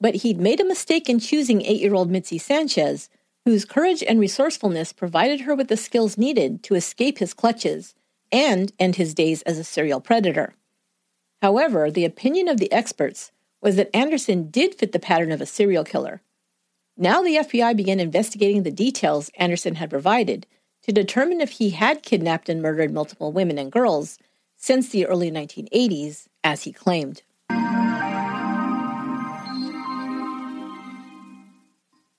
But 0.00 0.14
he'd 0.16 0.40
made 0.40 0.60
a 0.60 0.64
mistake 0.64 1.10
in 1.10 1.18
choosing 1.18 1.60
eight 1.60 1.82
year 1.82 1.92
old 1.92 2.10
Mitzi 2.10 2.38
Sanchez 2.38 3.10
whose 3.44 3.66
courage 3.66 4.02
and 4.02 4.18
resourcefulness 4.18 4.94
provided 4.94 5.42
her 5.42 5.54
with 5.54 5.68
the 5.68 5.76
skills 5.76 6.16
needed 6.16 6.62
to 6.62 6.74
escape 6.74 7.18
his 7.18 7.34
clutches 7.34 7.94
and 8.32 8.72
end 8.78 8.96
his 8.96 9.12
days 9.12 9.42
as 9.42 9.58
a 9.58 9.64
serial 9.64 10.00
predator. 10.00 10.54
However, 11.42 11.90
the 11.90 12.06
opinion 12.06 12.48
of 12.48 12.56
the 12.56 12.72
experts 12.72 13.30
was 13.60 13.76
that 13.76 13.94
Anderson 13.94 14.48
did 14.50 14.74
fit 14.74 14.92
the 14.92 14.98
pattern 14.98 15.32
of 15.32 15.42
a 15.42 15.46
serial 15.46 15.84
killer. 15.84 16.22
Now 17.02 17.22
the 17.22 17.36
FBI 17.36 17.74
began 17.78 17.98
investigating 17.98 18.62
the 18.62 18.70
details 18.70 19.30
Anderson 19.36 19.76
had 19.76 19.88
provided 19.88 20.46
to 20.82 20.92
determine 20.92 21.40
if 21.40 21.52
he 21.52 21.70
had 21.70 22.02
kidnapped 22.02 22.50
and 22.50 22.60
murdered 22.60 22.92
multiple 22.92 23.32
women 23.32 23.56
and 23.56 23.72
girls 23.72 24.18
since 24.58 24.90
the 24.90 25.06
early 25.06 25.30
1980s, 25.30 26.26
as 26.44 26.64
he 26.64 26.72
claimed. 26.74 27.22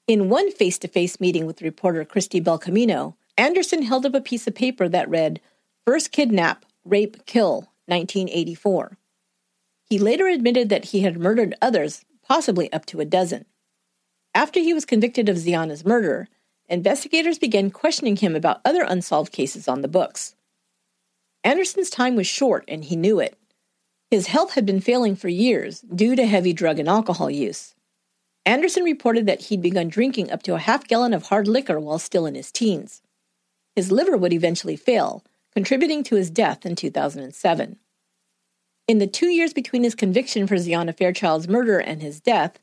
In 0.08 0.30
one 0.30 0.52
face 0.52 0.80
to 0.80 0.88
face 0.88 1.20
meeting 1.20 1.46
with 1.46 1.62
reporter 1.62 2.04
Kristi 2.04 2.44
Belcamino, 2.44 3.14
Anderson 3.38 3.84
held 3.84 4.08
up 4.08 4.16
a 4.16 4.20
piece 4.20 4.48
of 4.48 4.56
paper 4.56 4.90
that 4.90 5.08
read, 5.08 5.40
First 5.86 6.12
Kidnap, 6.12 6.66
Rape, 6.84 7.28
Kill, 7.28 7.70
1984. 7.86 8.98
He 9.84 10.00
later 10.00 10.28
admitted 10.28 10.70
that 10.70 10.86
he 10.86 11.02
had 11.02 11.20
murdered 11.20 11.54
others, 11.62 12.04
possibly 12.28 12.74
up 12.74 12.88
to 12.88 13.00
a 13.00 13.06
dozen. 13.06 13.46
After 14.34 14.60
he 14.60 14.74
was 14.74 14.86
convicted 14.86 15.28
of 15.28 15.38
Xiana's 15.38 15.86
murder, 15.86 16.28
investigators 16.70 17.38
began 17.38 17.70
questioning 17.70 18.16
him 18.16 18.36
about 18.36 18.62
other 18.64 18.84
unsolved 18.84 19.34
cases 19.34 19.68
on 19.68 19.82
the 19.82 19.88
books. 19.88 20.36
Anderson's 21.44 21.90
time 21.90 22.16
was 22.16 22.28
short, 22.28 22.64
and 22.68 22.86
he 22.86 22.96
knew 22.96 23.20
it. 23.20 23.38
His 24.10 24.28
health 24.28 24.54
had 24.54 24.66
been 24.66 24.82
failing 24.82 25.16
for 25.16 25.28
years 25.28 25.82
due 25.82 26.16
to 26.16 26.26
heavy 26.26 26.54
drug 26.54 26.80
and 26.80 26.88
alcohol 26.88 27.30
use. 27.30 27.76
Anderson 28.46 28.84
reported 28.84 29.26
that 29.26 29.44
he'd 29.44 29.62
begun 29.62 29.88
drinking 29.88 30.32
up 30.32 30.44
to 30.44 30.56
a 30.56 30.60
half 30.60 30.88
gallon 30.88 31.14
of 31.14 31.24
hard 31.24 31.48
liquor 31.48 31.80
while 31.80 32.00
still 32.00 32.26
in 32.26 32.36
his 32.36 32.52
teens. 32.52 33.02
His 33.76 33.92
liver 33.92 34.18
would 34.18 34.34
eventually 34.34 34.76
fail, 34.76 35.24
contributing 35.54 36.04
to 36.04 36.16
his 36.16 36.30
death 36.30 36.66
in 36.66 36.76
2007. 36.76 37.80
In 38.88 38.98
the 38.98 39.08
two 39.08 39.28
years 39.28 39.54
between 39.54 39.84
his 39.84 39.96
conviction 39.96 40.48
for 40.48 40.56
Xiana 40.56 40.96
Fairchild's 40.96 41.48
murder 41.48 41.80
and 41.80 42.02
his 42.02 42.20
death, 42.20 42.60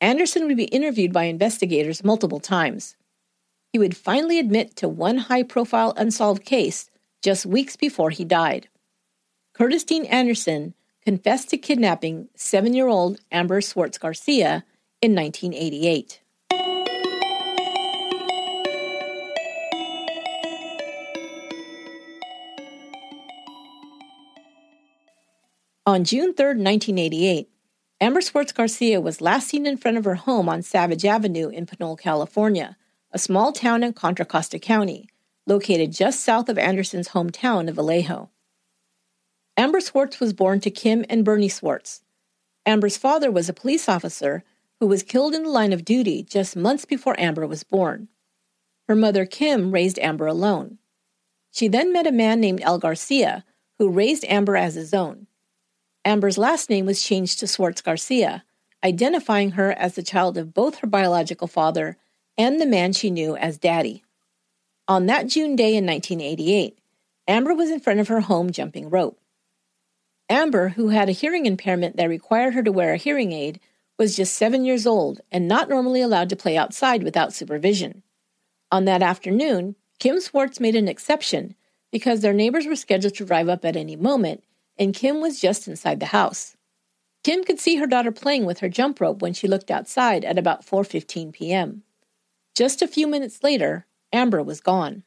Anderson 0.00 0.46
would 0.46 0.56
be 0.56 0.64
interviewed 0.64 1.12
by 1.12 1.24
investigators 1.24 2.02
multiple 2.02 2.40
times. 2.40 2.96
He 3.72 3.78
would 3.78 3.96
finally 3.96 4.38
admit 4.38 4.74
to 4.76 4.88
one 4.88 5.18
high 5.18 5.42
profile 5.42 5.92
unsolved 5.96 6.44
case 6.44 6.90
just 7.22 7.44
weeks 7.44 7.76
before 7.76 8.10
he 8.10 8.24
died. 8.24 8.68
Curtis 9.52 9.84
Dean 9.84 10.06
Anderson 10.06 10.74
confessed 11.04 11.50
to 11.50 11.58
kidnapping 11.58 12.28
seven 12.34 12.72
year 12.72 12.88
old 12.88 13.20
Amber 13.30 13.60
Swartz 13.60 13.98
Garcia 13.98 14.64
in 15.02 15.14
1988. 15.14 16.20
On 25.86 26.04
June 26.04 26.34
3, 26.34 26.46
1988, 26.46 27.48
Amber 28.02 28.22
Swartz 28.22 28.52
Garcia 28.52 28.98
was 28.98 29.20
last 29.20 29.48
seen 29.48 29.66
in 29.66 29.76
front 29.76 29.98
of 29.98 30.06
her 30.06 30.14
home 30.14 30.48
on 30.48 30.62
Savage 30.62 31.04
Avenue 31.04 31.50
in 31.50 31.66
Pinole, 31.66 31.96
California, 31.96 32.78
a 33.12 33.18
small 33.18 33.52
town 33.52 33.82
in 33.82 33.92
Contra 33.92 34.24
Costa 34.24 34.58
County, 34.58 35.10
located 35.46 35.92
just 35.92 36.20
south 36.24 36.48
of 36.48 36.56
Anderson's 36.56 37.10
hometown 37.10 37.68
of 37.68 37.74
Vallejo. 37.74 38.30
Amber 39.54 39.80
Swartz 39.80 40.18
was 40.18 40.32
born 40.32 40.60
to 40.60 40.70
Kim 40.70 41.04
and 41.10 41.26
Bernie 41.26 41.50
Swartz. 41.50 42.00
Amber's 42.64 42.96
father 42.96 43.30
was 43.30 43.50
a 43.50 43.54
police 43.54 43.86
officer 43.86 44.44
who 44.78 44.86
was 44.86 45.02
killed 45.02 45.34
in 45.34 45.42
the 45.42 45.50
line 45.50 45.74
of 45.74 45.84
duty 45.84 46.22
just 46.22 46.56
months 46.56 46.86
before 46.86 47.20
Amber 47.20 47.46
was 47.46 47.64
born. 47.64 48.08
Her 48.88 48.96
mother, 48.96 49.26
Kim, 49.26 49.72
raised 49.72 49.98
Amber 49.98 50.26
alone. 50.26 50.78
She 51.50 51.68
then 51.68 51.92
met 51.92 52.06
a 52.06 52.12
man 52.12 52.40
named 52.40 52.62
El 52.62 52.78
Garcia, 52.78 53.44
who 53.78 53.90
raised 53.90 54.24
Amber 54.24 54.56
as 54.56 54.74
his 54.74 54.94
own. 54.94 55.26
Amber's 56.04 56.38
last 56.38 56.70
name 56.70 56.86
was 56.86 57.02
changed 57.02 57.40
to 57.40 57.46
Swartz 57.46 57.82
Garcia, 57.82 58.44
identifying 58.82 59.52
her 59.52 59.72
as 59.72 59.94
the 59.94 60.02
child 60.02 60.38
of 60.38 60.54
both 60.54 60.76
her 60.76 60.86
biological 60.86 61.46
father 61.46 61.96
and 62.38 62.60
the 62.60 62.66
man 62.66 62.92
she 62.92 63.10
knew 63.10 63.36
as 63.36 63.58
Daddy. 63.58 64.02
On 64.88 65.06
that 65.06 65.26
June 65.26 65.56
day 65.56 65.76
in 65.76 65.86
1988, 65.86 66.78
Amber 67.28 67.54
was 67.54 67.70
in 67.70 67.80
front 67.80 68.00
of 68.00 68.08
her 68.08 68.20
home 68.20 68.50
jumping 68.50 68.88
rope. 68.88 69.20
Amber, 70.28 70.70
who 70.70 70.88
had 70.88 71.08
a 71.08 71.12
hearing 71.12 71.44
impairment 71.44 71.96
that 71.96 72.08
required 72.08 72.54
her 72.54 72.62
to 72.62 72.72
wear 72.72 72.94
a 72.94 72.96
hearing 72.96 73.32
aid, 73.32 73.60
was 73.98 74.16
just 74.16 74.34
seven 74.34 74.64
years 74.64 74.86
old 74.86 75.20
and 75.30 75.46
not 75.46 75.68
normally 75.68 76.00
allowed 76.00 76.30
to 76.30 76.36
play 76.36 76.56
outside 76.56 77.02
without 77.02 77.34
supervision. 77.34 78.02
On 78.72 78.86
that 78.86 79.02
afternoon, 79.02 79.76
Kim 79.98 80.20
Swartz 80.20 80.60
made 80.60 80.76
an 80.76 80.88
exception 80.88 81.54
because 81.92 82.20
their 82.20 82.32
neighbors 82.32 82.66
were 82.66 82.76
scheduled 82.76 83.14
to 83.16 83.26
drive 83.26 83.48
up 83.48 83.64
at 83.64 83.76
any 83.76 83.96
moment, 83.96 84.42
and 84.80 84.94
Kim 84.94 85.20
was 85.20 85.38
just 85.38 85.68
inside 85.68 86.00
the 86.00 86.06
house. 86.06 86.56
Kim 87.22 87.44
could 87.44 87.60
see 87.60 87.76
her 87.76 87.86
daughter 87.86 88.10
playing 88.10 88.46
with 88.46 88.60
her 88.60 88.68
jump 88.70 88.98
rope 88.98 89.20
when 89.20 89.34
she 89.34 89.46
looked 89.46 89.70
outside 89.70 90.24
at 90.24 90.38
about 90.38 90.64
4:15 90.64 91.32
p.m. 91.32 91.82
Just 92.56 92.80
a 92.80 92.88
few 92.88 93.06
minutes 93.06 93.44
later, 93.44 93.86
Amber 94.10 94.42
was 94.42 94.60
gone. 94.60 95.04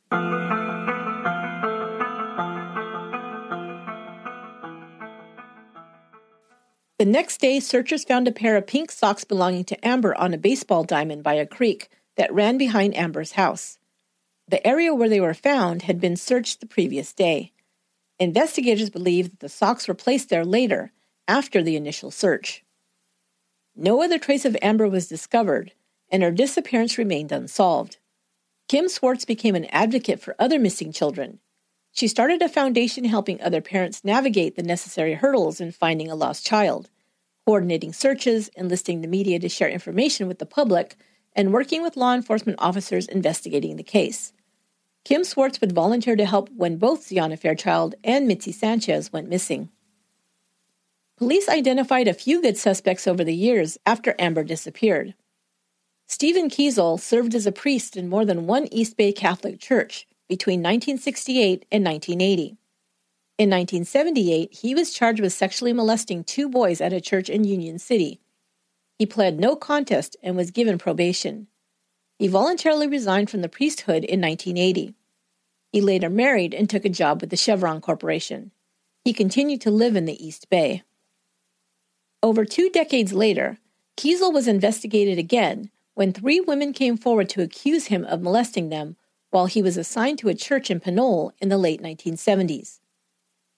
The 6.99 7.09
next 7.09 7.41
day, 7.41 7.59
searchers 7.59 8.05
found 8.05 8.27
a 8.27 8.31
pair 8.31 8.55
of 8.55 8.67
pink 8.67 8.91
socks 8.91 9.23
belonging 9.23 9.65
to 9.65 9.85
Amber 9.85 10.15
on 10.15 10.33
a 10.33 10.37
baseball 10.37 10.83
diamond 10.83 11.23
by 11.23 11.33
a 11.33 11.47
creek 11.47 11.89
that 12.15 12.31
ran 12.31 12.59
behind 12.59 12.95
Amber's 12.95 13.31
house. 13.31 13.79
The 14.47 14.65
area 14.65 14.93
where 14.93 15.09
they 15.09 15.19
were 15.19 15.33
found 15.33 15.81
had 15.81 15.99
been 15.99 16.15
searched 16.15 16.59
the 16.59 16.67
previous 16.67 17.11
day. 17.11 17.52
Investigators 18.23 18.89
believe 18.89 19.29
that 19.29 19.39
the 19.41 19.49
socks 19.49 19.85
were 19.85 19.93
placed 19.93 20.29
there 20.29 20.45
later, 20.45 20.93
after 21.27 21.61
the 21.61 21.75
initial 21.75 22.09
search. 22.09 22.63
No 23.75 24.01
other 24.01 24.17
trace 24.17 24.45
of 24.45 24.55
Amber 24.61 24.87
was 24.87 25.09
discovered, 25.09 25.73
and 26.09 26.23
her 26.23 26.31
disappearance 26.31 26.97
remained 26.97 27.33
unsolved. 27.33 27.97
Kim 28.69 28.87
Swartz 28.87 29.25
became 29.25 29.55
an 29.55 29.65
advocate 29.65 30.21
for 30.21 30.37
other 30.39 30.57
missing 30.57 30.93
children. 30.93 31.39
She 31.91 32.07
started 32.07 32.41
a 32.41 32.47
foundation 32.47 33.03
helping 33.03 33.41
other 33.41 33.59
parents 33.59 34.05
navigate 34.05 34.55
the 34.55 34.63
necessary 34.63 35.15
hurdles 35.15 35.59
in 35.59 35.71
finding 35.71 36.09
a 36.09 36.15
lost 36.15 36.45
child 36.45 36.89
coordinating 37.45 37.91
searches, 37.91 38.49
enlisting 38.55 39.01
the 39.01 39.07
media 39.07 39.37
to 39.37 39.49
share 39.49 39.67
information 39.67 40.29
with 40.29 40.39
the 40.39 40.45
public, 40.45 40.95
and 41.35 41.51
working 41.51 41.81
with 41.81 41.97
law 41.97 42.13
enforcement 42.13 42.57
officers 42.61 43.05
investigating 43.07 43.75
the 43.75 43.83
case. 43.83 44.31
Kim 45.05 45.25
Swartz 45.25 45.59
would 45.59 45.73
volunteer 45.73 46.15
to 46.15 46.25
help 46.25 46.49
when 46.55 46.77
both 46.77 47.09
Xiana 47.09 47.37
Fairchild 47.37 47.95
and 48.03 48.25
Mitzi 48.25 48.53
Sanchez 48.53 49.11
went 49.11 49.27
missing. 49.27 49.69
Police 51.17 51.49
identified 51.49 52.07
a 52.07 52.13
few 52.13 52.41
good 52.41 52.57
suspects 52.57 53.05
over 53.07 53.23
the 53.23 53.35
years 53.35 53.77
after 53.85 54.15
Amber 54.17 54.43
disappeared. 54.43 55.13
Stephen 56.07 56.49
Kiesle 56.49 56.99
served 56.99 57.35
as 57.35 57.45
a 57.45 57.51
priest 57.51 57.97
in 57.97 58.09
more 58.09 58.25
than 58.25 58.47
one 58.47 58.67
East 58.71 58.97
Bay 58.97 59.11
Catholic 59.11 59.59
church 59.59 60.07
between 60.29 60.59
1968 60.59 61.65
and 61.71 61.83
1980. 61.83 62.57
In 63.37 63.49
1978, 63.49 64.53
he 64.53 64.75
was 64.75 64.93
charged 64.93 65.19
with 65.19 65.33
sexually 65.33 65.73
molesting 65.73 66.23
two 66.23 66.47
boys 66.47 66.79
at 66.79 66.93
a 66.93 67.01
church 67.01 67.29
in 67.29 67.43
Union 67.43 67.77
City. 67.77 68.21
He 68.99 69.05
pled 69.05 69.39
no 69.39 69.55
contest 69.55 70.15
and 70.23 70.35
was 70.35 70.51
given 70.51 70.77
probation. 70.77 71.47
He 72.19 72.27
voluntarily 72.27 72.87
resigned 72.87 73.29
from 73.29 73.41
the 73.41 73.49
priesthood 73.49 74.03
in 74.03 74.21
1980. 74.21 74.93
He 75.73 75.81
later 75.81 76.09
married 76.09 76.53
and 76.53 76.69
took 76.69 76.85
a 76.85 76.89
job 76.89 77.19
with 77.19 77.31
the 77.31 77.35
Chevron 77.35 77.81
Corporation. 77.81 78.51
He 79.03 79.11
continued 79.11 79.59
to 79.61 79.71
live 79.71 79.95
in 79.95 80.05
the 80.05 80.23
East 80.23 80.47
Bay. 80.51 80.83
Over 82.21 82.45
two 82.45 82.69
decades 82.69 83.11
later, 83.11 83.57
Kiesle 83.97 84.31
was 84.31 84.47
investigated 84.47 85.17
again 85.17 85.71
when 85.95 86.13
three 86.13 86.39
women 86.39 86.73
came 86.73 86.95
forward 86.95 87.27
to 87.29 87.41
accuse 87.41 87.87
him 87.87 88.05
of 88.05 88.21
molesting 88.21 88.69
them 88.69 88.97
while 89.31 89.47
he 89.47 89.63
was 89.63 89.75
assigned 89.75 90.19
to 90.19 90.29
a 90.29 90.35
church 90.35 90.69
in 90.69 90.79
Pinole 90.79 91.33
in 91.39 91.49
the 91.49 91.57
late 91.57 91.81
1970s. 91.81 92.79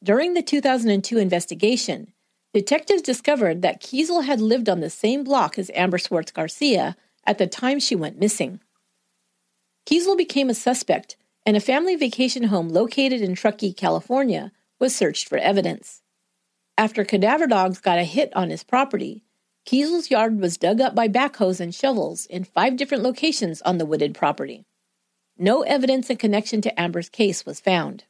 During 0.02 0.36
the 0.36 0.42
2002 0.42 1.18
investigation, 1.18 2.14
detectives 2.54 3.02
discovered 3.02 3.62
that 3.62 3.82
Kiesle 3.82 4.24
had 4.24 4.40
lived 4.40 4.70
on 4.70 4.80
the 4.80 4.90
same 4.90 5.26
block 5.26 5.60
as 5.60 5.70
Amber 5.76 5.98
Swartz 5.98 6.32
Garcia 6.32 6.96
at 7.26 7.40
the 7.40 7.48
time 7.48 7.80
she 7.80 7.96
went 7.96 8.20
missing. 8.20 8.62
Kiesle 9.86 10.18
became 10.18 10.50
a 10.50 10.54
suspect, 10.54 11.18
and 11.46 11.56
a 11.56 11.62
family 11.62 11.96
vacation 11.96 12.46
home 12.46 12.70
located 12.70 13.22
in 13.22 13.36
Truckee, 13.36 13.74
California, 13.74 14.52
was 14.80 14.96
searched 14.96 15.30
for 15.30 15.38
evidence. 15.38 16.02
After 16.78 17.06
cadaver 17.06 17.48
dogs 17.48 17.80
got 17.80 18.00
a 18.00 18.04
hit 18.04 18.36
on 18.36 18.50
his 18.50 18.64
property, 18.64 19.24
Kiesle's 19.66 20.12
yard 20.12 20.40
was 20.40 20.58
dug 20.58 20.82
up 20.82 20.94
by 20.94 21.08
backhoes 21.08 21.60
and 21.60 21.74
shovels 21.74 22.26
in 22.26 22.44
five 22.44 22.76
different 22.76 23.04
locations 23.04 23.62
on 23.62 23.78
the 23.78 23.86
wooded 23.86 24.14
property. 24.14 24.66
No 25.38 25.64
evidence 25.64 26.10
in 26.10 26.18
connection 26.18 26.62
to 26.62 26.80
Amber's 26.80 27.10
case 27.10 27.46
was 27.46 27.60
found. 27.60 28.06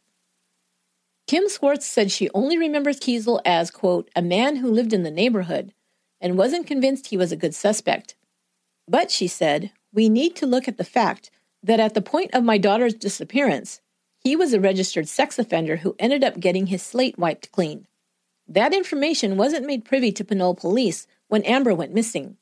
Kim 1.27 1.49
Swartz 1.49 1.85
said 1.85 2.11
she 2.11 2.29
only 2.33 2.57
remembers 2.57 2.99
Kiesle 2.99 3.41
as, 3.45 3.71
quote, 3.71 4.09
a 4.15 4.21
man 4.21 4.57
who 4.57 4.69
lived 4.69 4.93
in 4.93 5.03
the 5.03 5.11
neighborhood 5.11 5.73
and 6.21 6.37
wasn't 6.37 6.67
convinced 6.67 7.07
he 7.07 7.17
was 7.17 7.31
a 7.31 7.37
good 7.37 7.55
suspect. 7.55 8.15
But, 8.87 9.09
she 9.09 9.27
said, 9.27 9.71
we 9.91 10.07
need 10.07 10.35
to 10.35 10.45
look 10.45 10.67
at 10.67 10.77
the 10.77 10.83
fact 10.83 11.31
that 11.65 11.79
at 11.79 11.95
the 11.95 12.01
point 12.01 12.31
of 12.33 12.43
my 12.43 12.57
daughter's 12.57 12.93
disappearance, 12.93 13.81
he 14.19 14.35
was 14.35 14.53
a 14.53 14.59
registered 14.59 15.07
sex 15.07 15.39
offender 15.39 15.77
who 15.77 15.95
ended 15.97 16.23
up 16.23 16.39
getting 16.39 16.67
his 16.67 16.81
slate 16.81 17.17
wiped 17.17 17.51
clean. 17.51 17.87
That 18.47 18.73
information 18.73 19.35
wasn't 19.35 19.65
made 19.65 19.83
privy 19.83 20.11
to 20.13 20.23
Pinole 20.23 20.55
police 20.55 21.07
when 21.27 21.43
Amber 21.43 21.73
went 21.73 21.93
missing. 21.93 22.37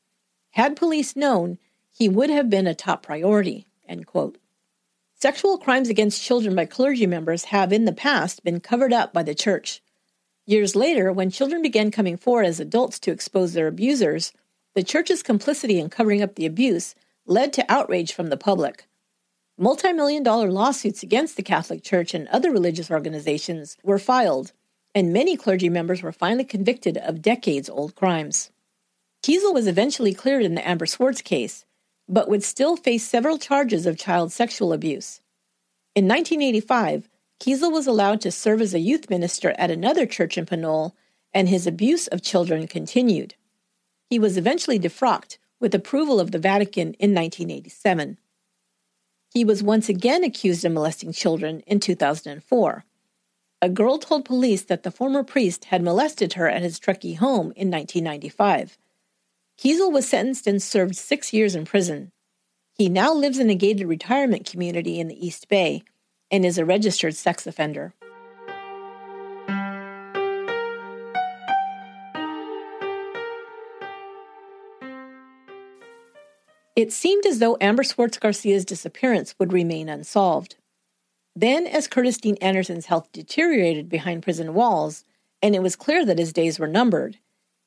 Had 0.50 0.76
police 0.76 1.16
known, 1.16 1.58
he 1.90 2.08
would 2.08 2.28
have 2.28 2.50
been 2.50 2.66
a 2.66 2.74
top 2.74 3.02
priority. 3.02 3.66
Sexual 5.14 5.56
crimes 5.58 5.88
against 5.88 6.22
children 6.22 6.54
by 6.54 6.66
clergy 6.66 7.06
members 7.06 7.44
have 7.44 7.72
in 7.72 7.86
the 7.86 7.92
past 7.92 8.44
been 8.44 8.60
covered 8.60 8.92
up 8.92 9.14
by 9.14 9.22
the 9.22 9.34
church. 9.34 9.82
Years 10.44 10.76
later, 10.76 11.10
when 11.10 11.30
children 11.30 11.62
began 11.62 11.90
coming 11.90 12.18
forward 12.18 12.44
as 12.44 12.60
adults 12.60 12.98
to 12.98 13.10
expose 13.10 13.54
their 13.54 13.68
abusers, 13.68 14.34
the 14.74 14.82
church's 14.82 15.22
complicity 15.22 15.78
in 15.78 15.88
covering 15.88 16.20
up 16.20 16.34
the 16.34 16.44
abuse 16.44 16.94
led 17.24 17.54
to 17.54 17.64
outrage 17.72 18.12
from 18.12 18.28
the 18.28 18.36
public. 18.36 18.86
Multi 19.56 19.92
million 19.92 20.24
dollar 20.24 20.50
lawsuits 20.50 21.04
against 21.04 21.36
the 21.36 21.42
Catholic 21.42 21.84
Church 21.84 22.12
and 22.12 22.26
other 22.28 22.50
religious 22.50 22.90
organizations 22.90 23.76
were 23.84 24.00
filed, 24.00 24.50
and 24.96 25.12
many 25.12 25.36
clergy 25.36 25.68
members 25.68 26.02
were 26.02 26.10
finally 26.10 26.42
convicted 26.42 26.96
of 26.98 27.22
decades 27.22 27.70
old 27.70 27.94
crimes. 27.94 28.50
Kiesle 29.22 29.54
was 29.54 29.68
eventually 29.68 30.12
cleared 30.12 30.42
in 30.42 30.56
the 30.56 30.68
Amber 30.68 30.86
Swartz 30.86 31.22
case, 31.22 31.64
but 32.08 32.28
would 32.28 32.42
still 32.42 32.76
face 32.76 33.06
several 33.06 33.38
charges 33.38 33.86
of 33.86 33.96
child 33.96 34.32
sexual 34.32 34.72
abuse. 34.72 35.20
In 35.94 36.08
1985, 36.08 37.08
Kiesle 37.38 37.70
was 37.70 37.86
allowed 37.86 38.20
to 38.22 38.32
serve 38.32 38.60
as 38.60 38.74
a 38.74 38.80
youth 38.80 39.08
minister 39.08 39.54
at 39.56 39.70
another 39.70 40.04
church 40.04 40.36
in 40.36 40.46
Pinole, 40.46 40.96
and 41.32 41.48
his 41.48 41.64
abuse 41.64 42.08
of 42.08 42.22
children 42.22 42.66
continued. 42.66 43.36
He 44.10 44.18
was 44.18 44.36
eventually 44.36 44.80
defrocked 44.80 45.38
with 45.60 45.76
approval 45.76 46.18
of 46.18 46.32
the 46.32 46.40
Vatican 46.40 46.94
in 46.94 47.14
1987. 47.14 48.18
He 49.34 49.44
was 49.44 49.64
once 49.64 49.88
again 49.88 50.22
accused 50.22 50.64
of 50.64 50.70
molesting 50.70 51.12
children 51.12 51.64
in 51.66 51.80
2004. 51.80 52.84
A 53.60 53.68
girl 53.68 53.98
told 53.98 54.24
police 54.24 54.62
that 54.62 54.84
the 54.84 54.92
former 54.92 55.24
priest 55.24 55.66
had 55.66 55.82
molested 55.82 56.34
her 56.34 56.48
at 56.48 56.62
his 56.62 56.78
Truckee 56.78 57.14
home 57.14 57.52
in 57.56 57.68
1995. 57.68 58.78
Kiesle 59.58 59.90
was 59.90 60.06
sentenced 60.06 60.46
and 60.46 60.62
served 60.62 60.94
six 60.94 61.32
years 61.32 61.56
in 61.56 61.64
prison. 61.64 62.12
He 62.74 62.88
now 62.88 63.12
lives 63.12 63.40
in 63.40 63.50
a 63.50 63.56
gated 63.56 63.88
retirement 63.88 64.48
community 64.48 65.00
in 65.00 65.08
the 65.08 65.26
East 65.26 65.48
Bay 65.48 65.82
and 66.30 66.46
is 66.46 66.56
a 66.56 66.64
registered 66.64 67.16
sex 67.16 67.44
offender. 67.44 67.92
It 76.76 76.92
seemed 76.92 77.24
as 77.24 77.38
though 77.38 77.56
Amber 77.60 77.84
Swartz 77.84 78.18
Garcia's 78.18 78.64
disappearance 78.64 79.34
would 79.38 79.52
remain 79.52 79.88
unsolved. 79.88 80.56
Then, 81.36 81.66
as 81.66 81.86
Curtis 81.86 82.18
Dean 82.18 82.36
Anderson's 82.40 82.86
health 82.86 83.10
deteriorated 83.12 83.88
behind 83.88 84.22
prison 84.22 84.54
walls, 84.54 85.04
and 85.40 85.54
it 85.54 85.62
was 85.62 85.76
clear 85.76 86.04
that 86.04 86.18
his 86.18 86.32
days 86.32 86.58
were 86.58 86.66
numbered, 86.66 87.18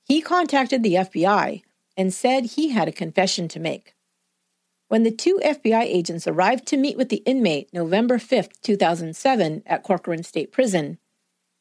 he 0.04 0.22
contacted 0.22 0.84
the 0.84 0.96
FBI 0.96 1.63
and 1.96 2.13
said 2.13 2.46
he 2.46 2.70
had 2.70 2.88
a 2.88 2.93
confession 2.93 3.48
to 3.50 3.60
make. 3.60 3.96
When 4.89 5.04
the 5.04 5.12
two 5.12 5.39
FBI 5.43 5.84
agents 5.84 6.28
arrived 6.28 6.65
to 6.67 6.78
meet 6.78 6.98
with 6.98 7.10
the 7.10 7.24
inmate 7.26 7.74
November 7.74 8.20
5, 8.20 8.50
2007, 8.62 9.63
at 9.65 9.84
Corcoran 9.84 10.24
State 10.24 10.52
Prison, 10.52 10.98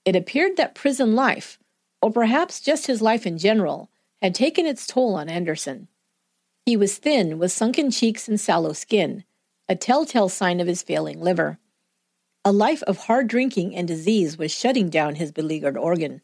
it 0.04 0.14
appeared 0.14 0.56
that 0.56 0.76
prison 0.76 1.16
life, 1.16 1.58
or 2.00 2.12
perhaps 2.12 2.60
just 2.60 2.86
his 2.86 3.02
life 3.02 3.26
in 3.26 3.38
general, 3.38 3.90
had 4.22 4.34
taken 4.34 4.64
its 4.64 4.86
toll 4.86 5.16
on 5.16 5.28
Anderson. 5.28 5.88
He 6.66 6.76
was 6.76 6.98
thin, 6.98 7.38
with 7.38 7.52
sunken 7.52 7.92
cheeks 7.92 8.26
and 8.26 8.40
sallow 8.40 8.72
skin, 8.72 9.22
a 9.68 9.76
telltale 9.76 10.28
sign 10.28 10.58
of 10.58 10.66
his 10.66 10.82
failing 10.82 11.20
liver. 11.20 11.60
A 12.44 12.50
life 12.50 12.82
of 12.82 12.98
hard 12.98 13.28
drinking 13.28 13.76
and 13.76 13.86
disease 13.86 14.36
was 14.36 14.50
shutting 14.50 14.88
down 14.88 15.14
his 15.14 15.30
beleaguered 15.30 15.76
organ. 15.76 16.22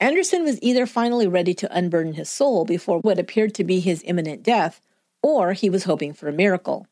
Anderson 0.00 0.42
was 0.42 0.58
either 0.60 0.84
finally 0.84 1.28
ready 1.28 1.54
to 1.54 1.72
unburden 1.72 2.14
his 2.14 2.28
soul 2.28 2.64
before 2.64 2.98
what 2.98 3.20
appeared 3.20 3.54
to 3.54 3.62
be 3.62 3.78
his 3.78 4.02
imminent 4.04 4.42
death, 4.42 4.80
or 5.22 5.52
he 5.52 5.70
was 5.70 5.84
hoping 5.84 6.12
for 6.12 6.28
a 6.28 6.32
miracle. 6.32 6.88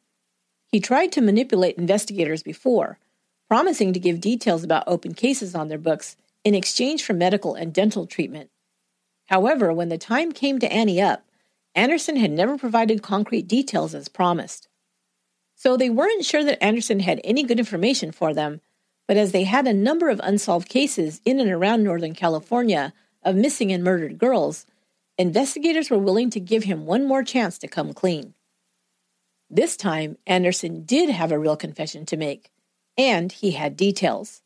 He 0.69 0.79
tried 0.79 1.11
to 1.13 1.21
manipulate 1.21 1.77
investigators 1.77 2.45
before, 2.45 3.01
promising 3.49 3.93
to 3.95 4.01
give 4.01 4.21
details 4.21 4.63
about 4.63 4.85
open 4.87 5.13
cases 5.13 5.57
on 5.57 5.67
their 5.67 5.79
books 5.79 6.17
in 6.45 6.55
exchange 6.55 7.03
for 7.03 7.15
medical 7.15 7.57
and 7.57 7.75
dental 7.75 8.07
treatment. 8.07 8.51
However, 9.27 9.73
when 9.73 9.89
the 9.89 9.99
time 9.99 10.31
came 10.31 10.61
to 10.61 10.73
Annie 10.73 11.03
up, 11.03 11.25
Anderson 11.79 12.17
had 12.17 12.33
never 12.33 12.59
provided 12.59 13.05
concrete 13.05 13.47
details 13.47 13.95
as 13.95 14.09
promised. 14.09 14.67
So 15.55 15.77
they 15.77 15.89
weren't 15.89 16.25
sure 16.25 16.43
that 16.43 16.61
Anderson 16.61 16.99
had 16.99 17.21
any 17.23 17.45
good 17.45 17.61
information 17.61 18.11
for 18.11 18.35
them, 18.35 18.61
but 19.07 19.17
as 19.17 19.31
they 19.31 19.45
had 19.45 19.65
a 19.69 19.73
number 19.73 20.09
of 20.09 20.21
unsolved 20.25 20.69
cases 20.69 21.21
in 21.25 21.39
and 21.39 21.49
around 21.49 21.85
Northern 21.85 22.15
California 22.15 22.93
of 23.23 23.37
missing 23.37 23.71
and 23.71 23.85
murdered 23.85 24.19
girls, 24.19 24.67
investigators 25.19 25.89
were 25.89 25.99
willing 25.99 26.31
to 26.31 26.41
give 26.41 26.65
him 26.65 26.85
one 26.85 27.07
more 27.07 27.23
chance 27.23 27.59
to 27.59 27.69
come 27.69 27.93
clean. 27.93 28.35
This 29.49 29.77
time, 29.77 30.19
Anderson 30.27 30.85
did 30.85 31.11
have 31.11 31.31
a 31.31 31.39
real 31.39 31.57
confession 31.57 32.05
to 32.07 32.17
make, 32.17 32.51
and 32.97 33.31
he 33.31 33.53
had 33.53 33.77
details. 33.77 34.43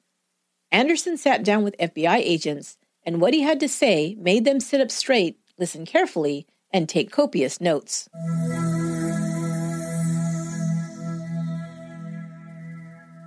Anderson 0.71 1.17
sat 1.17 1.43
down 1.43 1.65
with 1.65 1.79
FBI 1.79 2.19
agents, 2.19 2.77
and 3.07 3.23
what 3.23 3.33
he 3.33 3.41
had 3.41 3.59
to 3.61 3.71
say 3.71 4.19
made 4.21 4.45
them 4.45 4.61
sit 4.61 4.83
up 4.83 4.91
straight, 4.91 5.39
listen 5.57 5.87
carefully, 5.87 6.47
and 6.73 6.89
take 6.89 7.11
copious 7.11 7.61
notes. 7.61 8.09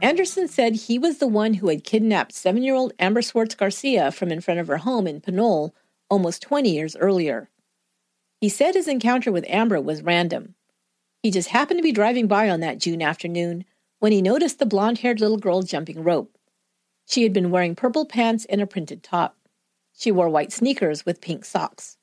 Anderson 0.02 0.48
said 0.48 0.76
he 0.76 1.00
was 1.00 1.18
the 1.18 1.28
one 1.28 1.56
who 1.56 1.70
had 1.70 1.84
kidnapped 1.84 2.34
seven 2.34 2.64
year 2.64 2.76
old 2.76 2.94
Amber 3.00 3.22
Swartz 3.22 3.56
Garcia 3.56 4.12
from 4.12 4.32
in 4.32 4.42
front 4.42 4.60
of 4.60 4.68
her 4.68 4.78
home 4.78 5.08
in 5.08 5.22
Pinole 5.22 5.74
almost 6.10 6.42
20 6.44 6.70
years 6.70 6.96
earlier. 6.98 7.50
He 8.40 8.50
said 8.50 8.76
his 8.76 8.88
encounter 8.88 9.32
with 9.32 9.46
Amber 9.48 9.82
was 9.82 10.04
random. 10.04 10.54
He 11.24 11.32
just 11.32 11.50
happened 11.50 11.80
to 11.80 11.84
be 11.84 11.92
driving 11.92 12.28
by 12.28 12.50
on 12.50 12.60
that 12.60 12.78
June 12.78 13.02
afternoon 13.02 13.66
when 14.00 14.12
he 14.12 14.22
noticed 14.22 14.60
the 14.60 14.66
blonde 14.68 15.00
haired 15.00 15.20
little 15.20 15.38
girl 15.38 15.64
jumping 15.64 16.04
rope. 16.04 16.38
She 17.08 17.24
had 17.24 17.34
been 17.34 17.50
wearing 17.50 17.76
purple 17.76 18.06
pants 18.06 18.46
and 18.46 18.62
a 18.62 18.68
printed 18.68 19.02
top. 19.02 19.38
She 19.98 20.12
wore 20.12 20.30
white 20.30 20.52
sneakers 20.52 21.06
with 21.06 21.22
pink 21.22 21.46
socks. 21.46 21.98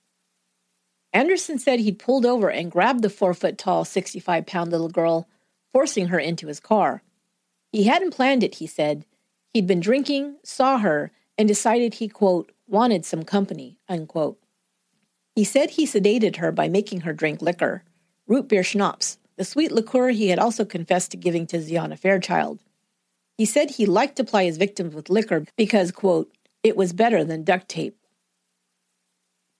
Anderson 1.12 1.58
said 1.58 1.80
he'd 1.80 1.98
pulled 1.98 2.24
over 2.24 2.50
and 2.50 2.70
grabbed 2.70 3.02
the 3.02 3.10
four 3.10 3.34
foot 3.34 3.58
tall, 3.58 3.84
65 3.84 4.46
pound 4.46 4.70
little 4.70 4.88
girl, 4.88 5.28
forcing 5.72 6.08
her 6.08 6.18
into 6.18 6.46
his 6.46 6.60
car. 6.60 7.02
He 7.70 7.84
hadn't 7.84 8.14
planned 8.14 8.42
it, 8.42 8.56
he 8.56 8.66
said. 8.66 9.04
He'd 9.52 9.66
been 9.66 9.80
drinking, 9.80 10.36
saw 10.42 10.78
her, 10.78 11.10
and 11.36 11.48
decided 11.48 11.94
he, 11.94 12.08
quote, 12.08 12.52
wanted 12.66 13.04
some 13.04 13.24
company, 13.24 13.78
unquote. 13.88 14.38
He 15.34 15.44
said 15.44 15.70
he 15.70 15.86
sedated 15.86 16.36
her 16.36 16.52
by 16.52 16.68
making 16.68 17.02
her 17.02 17.12
drink 17.12 17.42
liquor, 17.42 17.84
root 18.26 18.48
beer 18.48 18.62
schnapps, 18.62 19.18
the 19.36 19.44
sweet 19.44 19.72
liqueur 19.72 20.10
he 20.10 20.28
had 20.28 20.38
also 20.38 20.64
confessed 20.64 21.10
to 21.10 21.16
giving 21.16 21.46
to 21.48 21.58
Xiana 21.58 21.98
Fairchild. 21.98 22.62
He 23.38 23.46
said 23.46 23.70
he 23.70 23.86
liked 23.86 24.16
to 24.16 24.24
ply 24.24 24.44
his 24.44 24.58
victims 24.58 24.94
with 24.94 25.10
liquor 25.10 25.44
because, 25.56 25.90
quote, 25.90 26.30
it 26.62 26.76
was 26.76 26.92
better 26.92 27.24
than 27.24 27.44
duct 27.44 27.68
tape. 27.68 27.96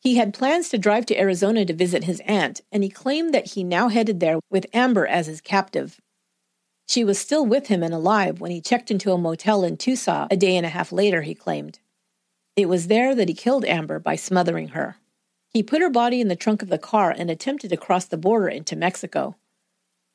He 0.03 0.17
had 0.17 0.35
plans 0.35 0.69
to 0.71 0.79
drive 0.79 1.07
to 1.07 1.17
Arizona 1.19 1.65
to 1.65 1.73
visit 1.73 2.05
his 2.05 2.21
aunt, 2.27 2.61
and 2.73 2.83
he 2.83 2.91
claimed 2.91 3.33
that 3.33 3.53
he 3.53 3.63
now 3.63 3.87
headed 3.87 4.19
there 4.19 4.41
with 4.51 4.67
Amber 4.75 5.07
as 5.07 5.29
his 5.29 5.41
captive. 5.41 6.01
She 6.89 7.05
was 7.05 7.21
still 7.21 7.47
with 7.47 7.69
him 7.69 7.85
and 7.85 7.95
alive 7.95 8.41
when 8.41 8.51
he 8.51 8.61
checked 8.61 8.91
into 8.91 9.13
a 9.13 9.19
motel 9.19 9.63
in 9.63 9.77
Tucson 9.77 10.27
a 10.29 10.37
day 10.37 10.57
and 10.57 10.67
a 10.67 10.71
half 10.71 10.91
later, 10.91 11.23
he 11.23 11.37
claimed. 11.37 11.79
It 12.57 12.69
was 12.69 12.89
there 12.89 13.15
that 13.15 13.29
he 13.29 13.35
killed 13.35 13.65
Amber 13.65 14.01
by 14.01 14.17
smothering 14.17 14.69
her. 14.69 14.97
He 15.51 15.63
put 15.63 15.81
her 15.81 15.89
body 15.89 16.21
in 16.21 16.27
the 16.27 16.35
trunk 16.35 16.63
of 16.63 16.69
the 16.69 16.79
car 16.79 17.15
and 17.17 17.31
attempted 17.31 17.71
to 17.71 17.77
cross 17.77 18.05
the 18.05 18.17
border 18.17 18.49
into 18.49 18.75
Mexico. 18.75 19.37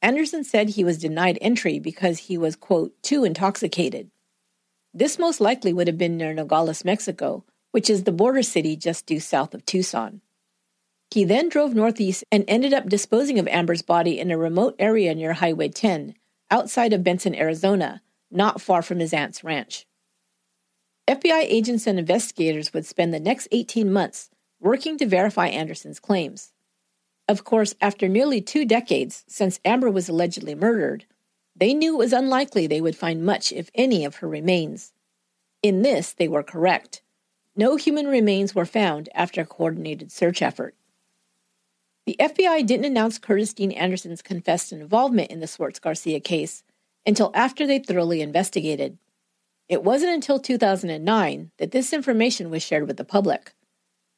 Anderson 0.02 0.44
said 0.44 0.68
he 0.68 0.84
was 0.84 0.98
denied 0.98 1.38
entry 1.40 1.80
because 1.80 2.20
he 2.20 2.38
was, 2.38 2.58
quote, 2.58 2.92
too 3.02 3.24
intoxicated. 3.24 4.12
This 4.94 5.18
most 5.18 5.40
likely 5.40 5.72
would 5.72 5.88
have 5.88 5.98
been 5.98 6.18
near 6.18 6.34
Nogales, 6.34 6.84
Mexico, 6.84 7.46
which 7.78 7.92
is 7.92 8.06
the 8.06 8.12
border 8.12 8.42
city 8.42 8.76
just 8.76 9.06
due 9.06 9.20
south 9.20 9.54
of 9.54 9.64
Tucson. 9.64 10.20
He 11.12 11.24
then 11.24 11.48
drove 11.48 11.76
northeast 11.76 12.24
and 12.32 12.44
ended 12.48 12.74
up 12.74 12.90
disposing 12.90 13.38
of 13.38 13.48
Amber's 13.48 13.84
body 13.84 14.20
in 14.20 14.32
a 14.32 14.38
remote 14.38 14.76
area 14.80 15.14
near 15.14 15.34
Highway 15.34 15.70
10, 15.70 16.16
outside 16.50 16.92
of 16.92 17.04
Benson, 17.04 17.36
Arizona, 17.36 18.02
not 18.32 18.62
far 18.62 18.82
from 18.82 18.98
his 18.98 19.14
aunt's 19.14 19.44
ranch. 19.44 19.86
FBI 21.08 21.44
agents 21.44 21.86
and 21.86 22.00
investigators 22.00 22.74
would 22.74 22.84
spend 22.84 23.14
the 23.14 23.20
next 23.20 23.48
18 23.52 23.94
months 23.94 24.32
working 24.60 24.98
to 24.98 25.06
verify 25.06 25.46
Anderson's 25.46 26.00
claims. 26.00 26.54
Of 27.28 27.44
course, 27.44 27.76
after 27.80 28.08
nearly 28.08 28.42
two 28.42 28.66
decades 28.66 29.24
since 29.28 29.60
Amber 29.64 29.92
was 29.92 30.10
allegedly 30.10 30.56
murdered, 30.56 31.06
they 31.56 31.76
knew 31.76 31.94
it 31.94 32.00
was 32.00 32.12
unlikely 32.12 32.66
they 32.66 32.82
would 32.82 32.96
find 32.96 33.24
much, 33.24 33.52
if 33.52 33.70
any, 33.76 34.04
of 34.04 34.16
her 34.16 34.28
remains. 34.28 34.94
In 35.62 35.84
this, 35.84 36.12
they 36.12 36.28
were 36.28 36.42
correct. 36.42 37.04
No 37.60 37.76
human 37.76 38.06
remains 38.06 38.54
were 38.54 38.66
found 38.66 39.10
after 39.16 39.42
a 39.42 39.46
coordinated 39.46 40.12
search 40.12 40.44
effort. 40.44 40.76
The 42.06 42.16
FBI 42.20 42.66
didn't 42.68 42.86
announce 42.86 43.18
Curtis 43.18 43.54
Dean 43.54 43.72
Anderson's 43.72 44.22
confessed 44.22 44.72
involvement 44.72 45.32
in 45.32 45.40
the 45.40 45.48
Swartz 45.48 45.80
Garcia 45.80 46.20
case 46.20 46.64
until 47.06 47.32
after 47.34 47.66
they 47.66 47.80
thoroughly 47.80 48.22
investigated. 48.22 49.00
It 49.68 49.84
wasn't 49.84 50.14
until 50.14 50.40
2009 50.40 51.52
that 51.58 51.72
this 51.72 51.94
information 51.94 52.52
was 52.52 52.62
shared 52.62 52.88
with 52.88 52.98
the 52.98 53.04
public. 53.04 53.54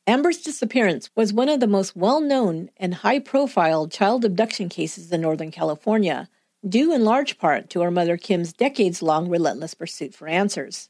Amber's 0.06 0.42
disappearance 0.42 1.10
was 1.16 1.32
one 1.32 1.50
of 1.50 1.62
the 1.62 1.68
most 1.68 1.96
well 1.96 2.20
known 2.20 2.70
and 2.76 2.94
high 2.94 3.20
profile 3.20 3.88
child 3.88 4.26
abduction 4.26 4.68
cases 4.68 5.12
in 5.14 5.22
Northern 5.22 5.50
California, 5.50 6.28
due 6.68 6.94
in 6.94 7.06
large 7.06 7.38
part 7.38 7.70
to 7.70 7.82
her 7.82 7.92
mother 7.92 8.18
Kim's 8.18 8.52
decades 8.52 9.02
long 9.02 9.30
relentless 9.30 9.74
pursuit 9.74 10.14
for 10.14 10.28
answers. 10.28 10.90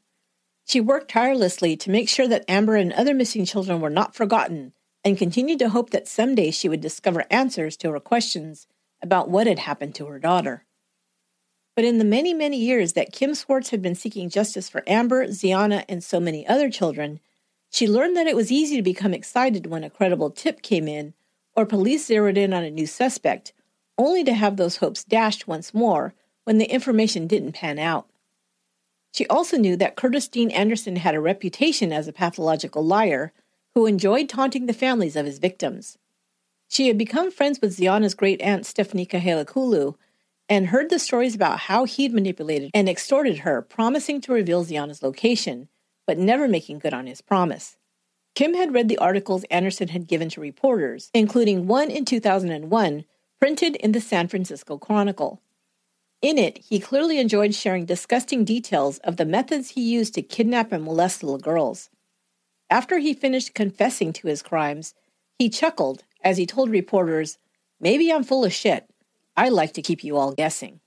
She 0.70 0.80
worked 0.80 1.10
tirelessly 1.10 1.76
to 1.78 1.90
make 1.90 2.08
sure 2.08 2.28
that 2.28 2.44
Amber 2.46 2.76
and 2.76 2.92
other 2.92 3.12
missing 3.12 3.44
children 3.44 3.80
were 3.80 3.90
not 3.90 4.14
forgotten 4.14 4.72
and 5.02 5.18
continued 5.18 5.58
to 5.58 5.70
hope 5.70 5.90
that 5.90 6.06
someday 6.06 6.52
she 6.52 6.68
would 6.68 6.80
discover 6.80 7.24
answers 7.28 7.76
to 7.78 7.90
her 7.90 7.98
questions 7.98 8.68
about 9.02 9.28
what 9.28 9.48
had 9.48 9.58
happened 9.58 9.96
to 9.96 10.06
her 10.06 10.20
daughter. 10.20 10.64
But 11.74 11.86
in 11.86 11.98
the 11.98 12.04
many, 12.04 12.32
many 12.32 12.56
years 12.56 12.92
that 12.92 13.12
Kim 13.12 13.34
Swartz 13.34 13.70
had 13.70 13.82
been 13.82 13.96
seeking 13.96 14.30
justice 14.30 14.68
for 14.68 14.84
Amber, 14.86 15.26
Xiana, 15.26 15.84
and 15.88 16.04
so 16.04 16.20
many 16.20 16.46
other 16.46 16.70
children, 16.70 17.18
she 17.72 17.88
learned 17.88 18.16
that 18.16 18.28
it 18.28 18.36
was 18.36 18.52
easy 18.52 18.76
to 18.76 18.82
become 18.82 19.12
excited 19.12 19.66
when 19.66 19.82
a 19.82 19.90
credible 19.90 20.30
tip 20.30 20.62
came 20.62 20.86
in 20.86 21.14
or 21.56 21.66
police 21.66 22.06
zeroed 22.06 22.38
in 22.38 22.52
on 22.52 22.62
a 22.62 22.70
new 22.70 22.86
suspect, 22.86 23.52
only 23.98 24.22
to 24.22 24.34
have 24.34 24.56
those 24.56 24.76
hopes 24.76 25.02
dashed 25.02 25.48
once 25.48 25.74
more 25.74 26.14
when 26.44 26.58
the 26.58 26.72
information 26.72 27.26
didn't 27.26 27.54
pan 27.54 27.80
out. 27.80 28.06
She 29.12 29.26
also 29.26 29.56
knew 29.56 29.76
that 29.76 29.96
Curtis 29.96 30.28
Dean 30.28 30.50
Anderson 30.50 30.96
had 30.96 31.14
a 31.14 31.20
reputation 31.20 31.92
as 31.92 32.06
a 32.06 32.12
pathological 32.12 32.84
liar 32.84 33.32
who 33.74 33.86
enjoyed 33.86 34.28
taunting 34.28 34.66
the 34.66 34.72
families 34.72 35.16
of 35.16 35.26
his 35.26 35.38
victims. 35.38 35.98
She 36.68 36.88
had 36.88 36.96
become 36.96 37.30
friends 37.30 37.60
with 37.60 37.76
Xiana's 37.76 38.14
great 38.14 38.40
aunt 38.40 38.66
Stephanie 38.66 39.06
Kahalekulu 39.06 39.96
and 40.48 40.68
heard 40.68 40.90
the 40.90 40.98
stories 40.98 41.34
about 41.34 41.60
how 41.60 41.84
he'd 41.84 42.12
manipulated 42.12 42.70
and 42.74 42.88
extorted 42.88 43.38
her, 43.38 43.62
promising 43.62 44.20
to 44.22 44.32
reveal 44.32 44.64
Xiana's 44.64 45.02
location, 45.02 45.68
but 46.06 46.18
never 46.18 46.48
making 46.48 46.78
good 46.80 46.94
on 46.94 47.06
his 47.06 47.20
promise. 47.20 47.76
Kim 48.34 48.54
had 48.54 48.72
read 48.72 48.88
the 48.88 48.98
articles 48.98 49.44
Anderson 49.44 49.88
had 49.88 50.06
given 50.06 50.28
to 50.30 50.40
reporters, 50.40 51.10
including 51.12 51.66
one 51.66 51.90
in 51.90 52.04
2001 52.04 53.04
printed 53.40 53.76
in 53.76 53.92
the 53.92 54.00
San 54.00 54.28
Francisco 54.28 54.76
Chronicle. 54.76 55.40
In 56.22 56.36
it, 56.36 56.58
he 56.58 56.80
clearly 56.80 57.18
enjoyed 57.18 57.54
sharing 57.54 57.86
disgusting 57.86 58.44
details 58.44 58.98
of 58.98 59.16
the 59.16 59.24
methods 59.24 59.70
he 59.70 59.80
used 59.80 60.14
to 60.14 60.22
kidnap 60.22 60.70
and 60.70 60.84
molest 60.84 61.22
little 61.22 61.38
girls. 61.38 61.88
After 62.68 62.98
he 62.98 63.14
finished 63.14 63.54
confessing 63.54 64.12
to 64.14 64.28
his 64.28 64.42
crimes, 64.42 64.94
he 65.38 65.48
chuckled 65.48 66.04
as 66.22 66.36
he 66.36 66.44
told 66.44 66.70
reporters, 66.70 67.38
Maybe 67.80 68.12
I'm 68.12 68.24
full 68.24 68.44
of 68.44 68.52
shit. 68.52 68.88
I 69.36 69.48
like 69.48 69.72
to 69.72 69.82
keep 69.82 70.04
you 70.04 70.18
all 70.18 70.32
guessing. 70.32 70.80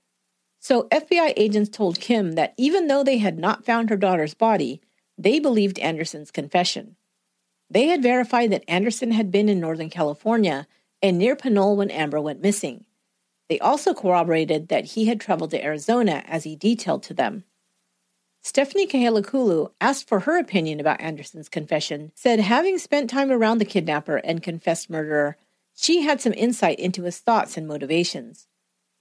So 0.60 0.84
FBI 0.84 1.34
agents 1.36 1.68
told 1.68 2.00
Kim 2.00 2.32
that 2.32 2.54
even 2.56 2.86
though 2.86 3.02
they 3.02 3.18
had 3.18 3.38
not 3.38 3.66
found 3.66 3.90
her 3.90 3.96
daughter's 3.96 4.34
body, 4.34 4.80
they 5.18 5.40
believed 5.40 5.78
Anderson's 5.80 6.30
confession. 6.30 6.96
They 7.68 7.88
had 7.88 8.02
verified 8.02 8.52
that 8.52 8.64
Anderson 8.68 9.10
had 9.10 9.32
been 9.32 9.48
in 9.48 9.60
Northern 9.60 9.90
California 9.90 10.68
and 11.02 11.18
near 11.18 11.34
Pinole 11.34 11.76
when 11.76 11.90
Amber 11.90 12.20
went 12.20 12.40
missing. 12.40 12.84
They 13.48 13.58
also 13.58 13.94
corroborated 13.94 14.68
that 14.68 14.84
he 14.86 15.06
had 15.06 15.20
traveled 15.20 15.50
to 15.50 15.64
Arizona 15.64 16.22
as 16.26 16.44
he 16.44 16.56
detailed 16.56 17.02
to 17.04 17.14
them. 17.14 17.44
Stephanie 18.42 18.86
Kahalekulu 18.86 19.72
asked 19.80 20.06
for 20.06 20.20
her 20.20 20.38
opinion 20.38 20.78
about 20.78 21.00
Anderson's 21.00 21.48
confession, 21.48 22.12
said 22.14 22.40
having 22.40 22.78
spent 22.78 23.08
time 23.08 23.30
around 23.30 23.58
the 23.58 23.64
kidnapper 23.64 24.16
and 24.18 24.42
confessed 24.42 24.90
murderer, 24.90 25.36
she 25.74 26.02
had 26.02 26.20
some 26.20 26.34
insight 26.34 26.78
into 26.78 27.04
his 27.04 27.18
thoughts 27.18 27.56
and 27.56 27.66
motivations. 27.66 28.46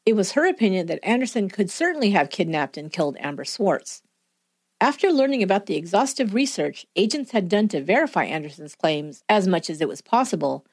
It 0.05 0.15
was 0.15 0.31
her 0.31 0.47
opinion 0.47 0.87
that 0.87 1.03
Anderson 1.03 1.49
could 1.49 1.69
certainly 1.69 2.11
have 2.11 2.29
kidnapped 2.29 2.77
and 2.77 2.91
killed 2.91 3.17
Amber 3.19 3.45
Swartz. 3.45 4.01
After 4.81 5.11
learning 5.11 5.43
about 5.43 5.65
the 5.65 5.77
exhaustive 5.77 6.33
research 6.33 6.85
agents 6.95 7.31
had 7.31 7.47
done 7.47 7.69
to 7.69 7.81
verify 7.81 8.25
Anderson's 8.25 8.75
claims 8.75 9.23
as 9.29 9.47
much 9.47 9.69
as 9.69 9.79
it 9.79 9.87
was 9.87 10.01
possible, 10.01 10.65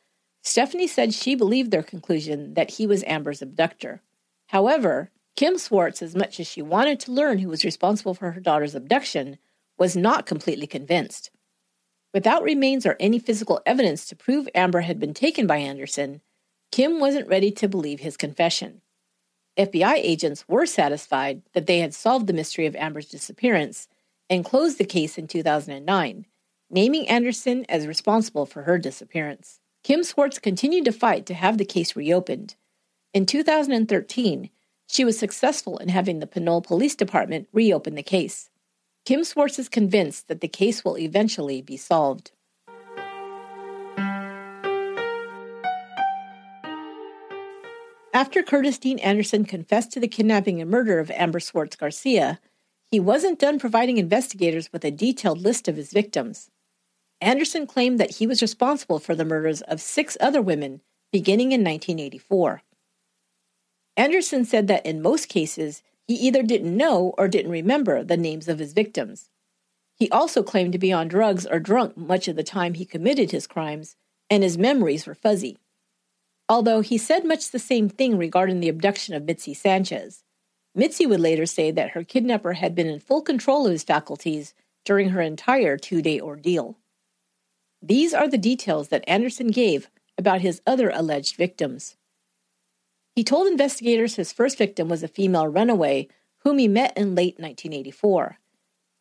Stephanie 0.43 0.87
said 0.87 1.13
she 1.13 1.35
believed 1.35 1.71
their 1.71 1.83
conclusion 1.83 2.55
that 2.55 2.73
he 2.73 2.87
was 2.87 3.05
Amber's 3.05 3.43
abductor. 3.43 4.03
However, 4.49 5.11
Kim 5.37 5.59
Swartz, 5.59 6.03
as 6.03 6.17
much 6.17 6.41
as 6.41 6.47
she 6.47 6.63
wanted 6.63 6.99
to 7.01 7.13
learn 7.13 7.39
who 7.39 7.49
was 7.49 7.65
responsible 7.65 8.15
for 8.15 8.33
her 8.33 8.41
daughter's 8.41 8.75
abduction, 8.75 9.39
was 9.79 9.97
not 9.97 10.27
completely 10.27 10.67
convinced. 10.67 11.31
Without 12.13 12.43
remains 12.43 12.85
or 12.85 12.97
any 12.99 13.19
physical 13.19 13.61
evidence 13.65 14.07
to 14.07 14.17
prove 14.17 14.49
Amber 14.55 14.81
had 14.81 14.99
been 14.99 15.15
taken 15.15 15.47
by 15.47 15.59
Anderson, 15.59 16.21
Kim 16.73 17.01
wasn't 17.01 17.29
ready 17.29 17.51
to 17.53 17.69
believe 17.69 18.01
his 18.01 18.17
confession. 18.17 18.83
FBI 19.57 19.95
agents 19.95 20.45
were 20.49 20.67
satisfied 20.67 21.43
that 21.53 21.67
they 21.67 21.81
had 21.81 21.95
solved 21.95 22.27
the 22.27 22.33
mystery 22.33 22.67
of 22.67 22.77
Amber's 22.77 23.09
disappearance 23.09 23.89
and 24.29 24.45
closed 24.45 24.79
the 24.79 24.85
case 24.85 25.19
in 25.19 25.27
2009, 25.27 26.27
naming 26.71 27.09
Anderson 27.09 27.65
as 27.69 27.87
responsible 27.87 28.47
for 28.47 28.63
her 28.63 28.79
disappearance. 28.79 29.61
Kim 29.83 30.05
Swartz 30.05 30.39
continued 30.39 30.85
to 30.85 30.93
fight 30.93 31.25
to 31.27 31.35
have 31.35 31.57
the 31.57 31.65
case 31.65 31.97
reopened. 31.97 32.55
In 33.15 33.25
2013, 33.25 34.51
she 34.87 35.05
was 35.05 35.19
successful 35.19 35.79
in 35.79 35.89
having 35.89 36.19
the 36.19 36.27
Pinole 36.27 36.61
Police 36.61 36.95
Department 36.95 37.49
reopen 37.53 37.95
the 37.95 38.03
case. 38.03 38.51
Kim 39.07 39.25
Swartz 39.25 39.59
is 39.59 39.71
convinced 39.71 40.29
that 40.29 40.43
the 40.43 40.49
case 40.49 40.85
will 40.85 40.99
eventually 40.99 41.63
be 41.63 41.79
solved. 41.79 42.33
After 48.13 48.43
Curtis 48.43 48.79
Dean 48.79 48.99
Anderson 48.99 49.47
confessed 49.47 49.93
to 49.93 50.01
the 50.01 50.09
kidnapping 50.09 50.61
and 50.61 50.71
murder 50.71 50.99
of 50.99 51.11
Amber 51.13 51.41
Swartz 51.41 51.77
Garcia, 51.77 52.39
he 52.91 53.01
wasn't 53.01 53.39
done 53.39 53.59
providing 53.59 53.97
investigators 53.97 54.71
with 54.73 54.85
a 54.85 54.91
detailed 54.91 55.39
list 55.39 55.69
of 55.69 55.77
his 55.77 55.91
victims. 55.91 56.51
Anderson 57.21 57.67
claimed 57.67 58.01
that 58.01 58.17
he 58.17 58.27
was 58.27 58.43
responsible 58.43 58.99
for 58.99 59.15
the 59.15 59.25
murders 59.25 59.61
of 59.63 59.81
six 59.81 60.17
other 60.21 60.41
women 60.41 60.81
beginning 61.13 61.53
in 61.53 61.61
1984. 61.61 62.63
Anderson 63.97 64.45
said 64.45 64.69
that 64.69 64.87
in 64.87 65.03
most 65.03 65.29
cases, 65.29 65.83
he 66.07 66.15
either 66.15 66.43
didn't 66.43 66.77
know 66.77 67.15
or 67.19 67.29
didn't 67.29 67.51
remember 67.51 68.03
the 68.03 68.17
names 68.17 68.49
of 68.49 68.59
his 68.59 68.73
victims. 68.73 69.31
He 69.95 70.11
also 70.11 70.43
claimed 70.43 70.73
to 70.73 70.79
be 70.79 70.93
on 70.93 71.09
drugs 71.09 71.47
or 71.47 71.61
drunk 71.61 71.97
much 71.97 72.27
of 72.27 72.37
the 72.37 72.43
time 72.43 72.75
he 72.75 72.85
committed 72.85 73.31
his 73.31 73.47
crimes, 73.47 73.97
and 74.31 74.43
his 74.43 74.57
memories 74.57 75.07
were 75.07 75.15
fuzzy. 75.15 75.59
Although 76.49 76.81
he 76.81 76.99
said 76.99 77.25
much 77.25 77.51
the 77.51 77.59
same 77.59 77.89
thing 77.89 78.17
regarding 78.17 78.61
the 78.61 78.69
abduction 78.69 79.15
of 79.15 79.25
Mitzi 79.25 79.55
Sanchez. 79.55 80.25
Mitzi 80.75 81.07
would 81.07 81.21
later 81.21 81.47
say 81.47 81.71
that 81.71 81.91
her 81.91 82.03
kidnapper 82.03 82.55
had 82.55 82.75
been 82.75 82.89
in 82.89 82.99
full 82.99 83.23
control 83.23 83.67
of 83.67 83.73
his 83.73 83.85
faculties 83.85 84.55
during 84.85 85.11
her 85.11 85.21
entire 85.21 85.77
two 85.77 86.01
day 86.03 86.21
ordeal. 86.21 86.80
These 87.83 88.13
are 88.13 88.29
the 88.29 88.39
details 88.39 88.89
that 88.89 89.09
Anderson 89.09 89.49
gave 89.49 89.91
about 90.19 90.43
his 90.43 90.61
other 90.67 90.91
alleged 90.91 91.37
victims. 91.37 91.97
He 93.15 93.25
told 93.25 93.47
investigators 93.47 94.17
his 94.17 94.33
first 94.33 94.59
victim 94.59 94.89
was 94.89 95.03
a 95.03 95.09
female 95.09 95.49
runaway 95.49 96.09
whom 96.45 96.59
he 96.59 96.69
met 96.69 96.97
in 96.97 97.15
late 97.15 97.39
1984. 97.39 98.39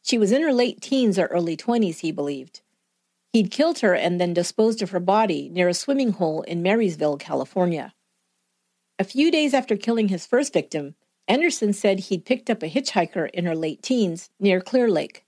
She 0.01 0.17
was 0.17 0.31
in 0.31 0.41
her 0.41 0.53
late 0.53 0.81
teens 0.81 1.19
or 1.19 1.25
early 1.27 1.57
20s, 1.57 1.99
he 1.99 2.11
believed. 2.11 2.61
He'd 3.33 3.51
killed 3.51 3.79
her 3.79 3.93
and 3.93 4.19
then 4.19 4.33
disposed 4.33 4.81
of 4.81 4.89
her 4.91 4.99
body 4.99 5.49
near 5.49 5.67
a 5.67 5.73
swimming 5.73 6.13
hole 6.13 6.41
in 6.43 6.63
Marysville, 6.63 7.17
California. 7.17 7.93
A 8.97 9.03
few 9.03 9.29
days 9.29 9.53
after 9.53 9.77
killing 9.77 10.07
his 10.07 10.25
first 10.25 10.51
victim, 10.51 10.95
Anderson 11.27 11.73
said 11.73 11.99
he'd 11.99 12.25
picked 12.25 12.49
up 12.49 12.63
a 12.63 12.69
hitchhiker 12.69 13.29
in 13.31 13.45
her 13.45 13.55
late 13.55 13.83
teens 13.83 14.29
near 14.39 14.61
Clear 14.61 14.89
Lake. 14.89 15.25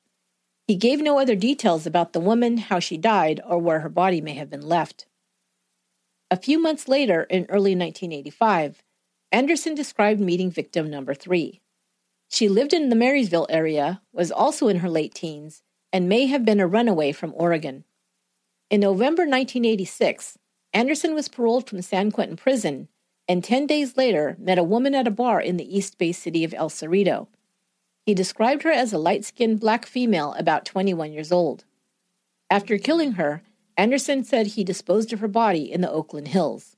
He 0.71 0.77
gave 0.77 1.01
no 1.01 1.19
other 1.19 1.35
details 1.35 1.85
about 1.85 2.13
the 2.13 2.21
woman, 2.21 2.55
how 2.57 2.79
she 2.79 2.95
died, 2.95 3.41
or 3.45 3.57
where 3.57 3.81
her 3.81 3.89
body 3.89 4.21
may 4.21 4.35
have 4.35 4.49
been 4.49 4.61
left. 4.61 5.05
A 6.29 6.37
few 6.37 6.61
months 6.61 6.87
later, 6.87 7.23
in 7.23 7.43
early 7.49 7.75
1985, 7.75 8.81
Anderson 9.33 9.75
described 9.75 10.21
meeting 10.21 10.49
victim 10.49 10.89
number 10.89 11.13
three. 11.13 11.59
She 12.29 12.47
lived 12.47 12.71
in 12.71 12.87
the 12.87 12.95
Marysville 12.95 13.47
area, 13.49 14.01
was 14.13 14.31
also 14.31 14.69
in 14.69 14.77
her 14.77 14.89
late 14.89 15.13
teens, 15.13 15.61
and 15.91 16.07
may 16.07 16.27
have 16.27 16.45
been 16.45 16.61
a 16.61 16.67
runaway 16.67 17.11
from 17.11 17.33
Oregon. 17.35 17.83
In 18.69 18.79
November 18.79 19.23
1986, 19.23 20.37
Anderson 20.71 21.13
was 21.13 21.27
paroled 21.27 21.69
from 21.69 21.81
San 21.81 22.11
Quentin 22.11 22.37
Prison 22.37 22.87
and 23.27 23.43
10 23.43 23.67
days 23.67 23.97
later 23.97 24.37
met 24.39 24.57
a 24.57 24.63
woman 24.63 24.95
at 24.95 25.05
a 25.05 25.11
bar 25.11 25.41
in 25.41 25.57
the 25.57 25.77
East 25.77 25.97
Bay 25.97 26.13
city 26.13 26.45
of 26.45 26.53
El 26.53 26.69
Cerrito. 26.69 27.27
He 28.05 28.13
described 28.13 28.63
her 28.63 28.71
as 28.71 28.93
a 28.93 28.97
light 28.97 29.23
skinned 29.25 29.59
black 29.59 29.85
female 29.85 30.33
about 30.37 30.65
21 30.65 31.13
years 31.13 31.31
old. 31.31 31.65
After 32.49 32.77
killing 32.77 33.13
her, 33.13 33.43
Anderson 33.77 34.23
said 34.23 34.47
he 34.47 34.63
disposed 34.63 35.13
of 35.13 35.19
her 35.19 35.27
body 35.27 35.71
in 35.71 35.81
the 35.81 35.91
Oakland 35.91 36.29
Hills. 36.29 36.75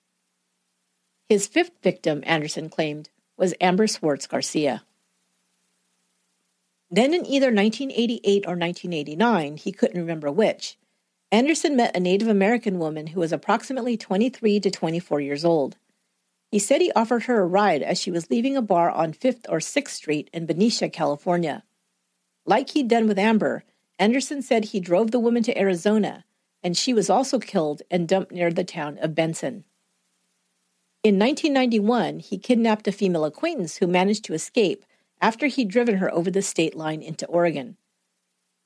His 1.27 1.47
fifth 1.47 1.71
victim, 1.81 2.23
Anderson 2.25 2.69
claimed, 2.69 3.09
was 3.37 3.55
Amber 3.59 3.87
Swartz 3.87 4.27
Garcia. 4.27 4.83
Then 6.91 7.13
in 7.13 7.25
either 7.25 7.47
1988 7.47 8.45
or 8.45 8.55
1989, 8.55 9.57
he 9.57 9.71
couldn't 9.71 9.99
remember 9.99 10.31
which, 10.31 10.77
Anderson 11.31 11.75
met 11.75 11.95
a 11.95 11.99
Native 11.99 12.27
American 12.27 12.77
woman 12.77 13.07
who 13.07 13.19
was 13.19 13.33
approximately 13.33 13.97
23 13.97 14.59
to 14.59 14.69
24 14.69 15.19
years 15.19 15.43
old. 15.43 15.77
He 16.53 16.59
said 16.59 16.81
he 16.81 16.91
offered 16.91 17.23
her 17.23 17.41
a 17.41 17.47
ride 17.47 17.81
as 17.81 17.99
she 17.99 18.11
was 18.11 18.29
leaving 18.29 18.55
a 18.55 18.61
bar 18.61 18.91
on 18.91 19.11
5th 19.11 19.47
or 19.49 19.57
6th 19.57 19.89
Street 19.89 20.29
in 20.31 20.45
Benicia, 20.45 20.87
California. 20.87 21.63
Like 22.45 22.69
he'd 22.69 22.87
done 22.87 23.07
with 23.07 23.17
Amber, 23.17 23.63
Anderson 23.97 24.43
said 24.43 24.65
he 24.65 24.79
drove 24.79 25.09
the 25.09 25.19
woman 25.19 25.41
to 25.41 25.57
Arizona, 25.57 26.25
and 26.61 26.77
she 26.77 26.93
was 26.93 27.09
also 27.09 27.39
killed 27.39 27.81
and 27.89 28.07
dumped 28.07 28.31
near 28.31 28.51
the 28.51 28.63
town 28.63 28.99
of 28.99 29.15
Benson. 29.15 29.63
In 31.01 31.17
1991, 31.17 32.19
he 32.19 32.37
kidnapped 32.37 32.87
a 32.87 32.91
female 32.91 33.25
acquaintance 33.25 33.77
who 33.77 33.87
managed 33.87 34.23
to 34.25 34.35
escape 34.35 34.85
after 35.19 35.47
he'd 35.47 35.69
driven 35.69 35.97
her 35.97 36.13
over 36.13 36.29
the 36.29 36.43
state 36.43 36.75
line 36.75 37.01
into 37.01 37.25
Oregon. 37.25 37.77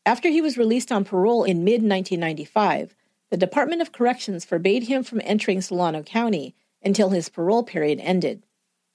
After 0.06 0.28
he 0.28 0.42
was 0.42 0.58
released 0.58 0.92
on 0.92 1.06
parole 1.06 1.46
in 1.46 1.64
mid 1.64 1.84
1995, 1.84 2.98
the 3.30 3.38
Department 3.38 3.82
of 3.82 3.94
Corrections 3.94 4.44
forbade 4.44 4.90
him 4.90 5.04
from 5.04 5.22
entering 5.24 5.62
Solano 5.62 6.04
County 6.04 6.54
until 6.84 7.10
his 7.10 7.30
parole 7.30 7.64
period 7.64 8.00
ended. 8.02 8.44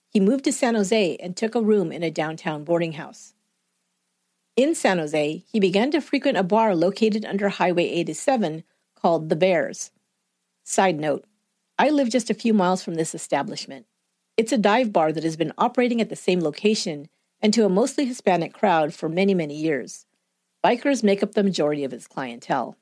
He 0.08 0.20
moved 0.20 0.44
to 0.44 0.52
San 0.52 0.74
Jose 0.74 1.16
and 1.16 1.36
took 1.36 1.54
a 1.54 1.62
room 1.62 1.90
in 1.90 2.02
a 2.02 2.10
downtown 2.10 2.64
boarding 2.64 2.92
house. 2.92 3.34
In 4.56 4.74
San 4.74 4.98
Jose, 4.98 5.44
he 5.50 5.58
began 5.58 5.90
to 5.92 6.00
frequent 6.00 6.36
a 6.36 6.42
bar 6.42 6.74
located 6.74 7.24
under 7.24 7.48
Highway 7.48 7.88
87 7.88 8.64
called 8.94 9.28
The 9.28 9.36
Bears. 9.36 9.90
Side 10.64 11.00
note 11.00 11.24
I 11.78 11.88
live 11.88 12.10
just 12.10 12.28
a 12.28 12.34
few 12.34 12.52
miles 12.52 12.82
from 12.84 12.94
this 12.94 13.14
establishment. 13.14 13.86
It's 14.36 14.52
a 14.52 14.58
dive 14.58 14.92
bar 14.92 15.12
that 15.12 15.24
has 15.24 15.36
been 15.36 15.52
operating 15.56 16.00
at 16.00 16.10
the 16.10 16.16
same 16.16 16.40
location 16.40 17.08
and 17.40 17.52
to 17.54 17.64
a 17.64 17.70
mostly 17.70 18.04
Hispanic 18.04 18.52
crowd 18.52 18.94
for 18.94 19.08
many, 19.08 19.34
many 19.34 19.56
years. 19.56 20.06
Bikers 20.64 21.02
make 21.02 21.22
up 21.22 21.32
the 21.32 21.42
majority 21.42 21.82
of 21.82 21.92
its 21.92 22.06
clientele. 22.06 22.76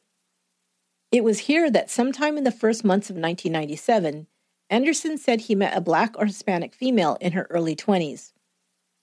It 1.11 1.25
was 1.25 1.41
here 1.41 1.71
that 1.71 1.91
sometime 1.91 2.37
in 2.37 2.45
the 2.45 2.53
first 2.53 2.85
months 2.85 3.11
of 3.11 3.17
1997, 3.17 4.27
Anderson 4.71 5.19
said 5.19 5.41
he 5.41 5.57
met 5.57 5.77
a 5.77 5.81
black 5.81 6.17
or 6.17 6.27
Hispanic 6.27 6.75
female 6.75 7.19
in 7.21 7.33
her 7.33 7.49
early 7.51 7.75
20s. 7.75 8.33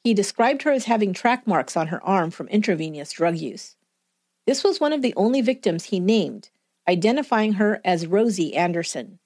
He 0.01 0.13
described 0.13 0.61
her 0.63 0.71
as 0.71 0.85
having 0.85 1.11
track 1.11 1.45
marks 1.45 1.75
on 1.75 1.87
her 1.87 2.01
arm 2.03 2.31
from 2.31 2.47
intravenous 2.47 3.11
drug 3.11 3.37
use. 3.37 3.75
This 4.45 4.63
was 4.63 4.79
one 4.79 4.93
of 4.93 5.01
the 5.01 5.13
only 5.17 5.41
victims 5.41 5.85
he 5.85 5.99
named, 5.99 6.49
identifying 6.87 7.53
her 7.53 7.81
as 7.83 8.07
Rosie 8.07 8.55
Anderson. 8.55 9.19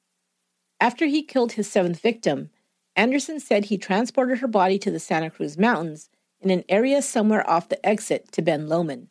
After 0.80 1.06
he 1.06 1.21
killed 1.21 1.51
his 1.51 1.69
seventh 1.69 2.01
victim, 2.01 2.49
Anderson 2.95 3.39
said 3.39 3.65
he 3.65 3.77
transported 3.77 4.39
her 4.39 4.47
body 4.47 4.80
to 4.80 4.89
the 4.89 4.99
Santa 4.99 5.30
Cruz 5.30 5.60
Mountains 5.60 6.10
in 6.39 6.49
an 6.49 6.63
area 6.67 7.04
somewhere 7.04 7.47
off 7.47 7.69
the 7.69 7.86
exit 7.86 8.32
to 8.32 8.41
Ben 8.41 8.67
Lomond. 8.67 9.10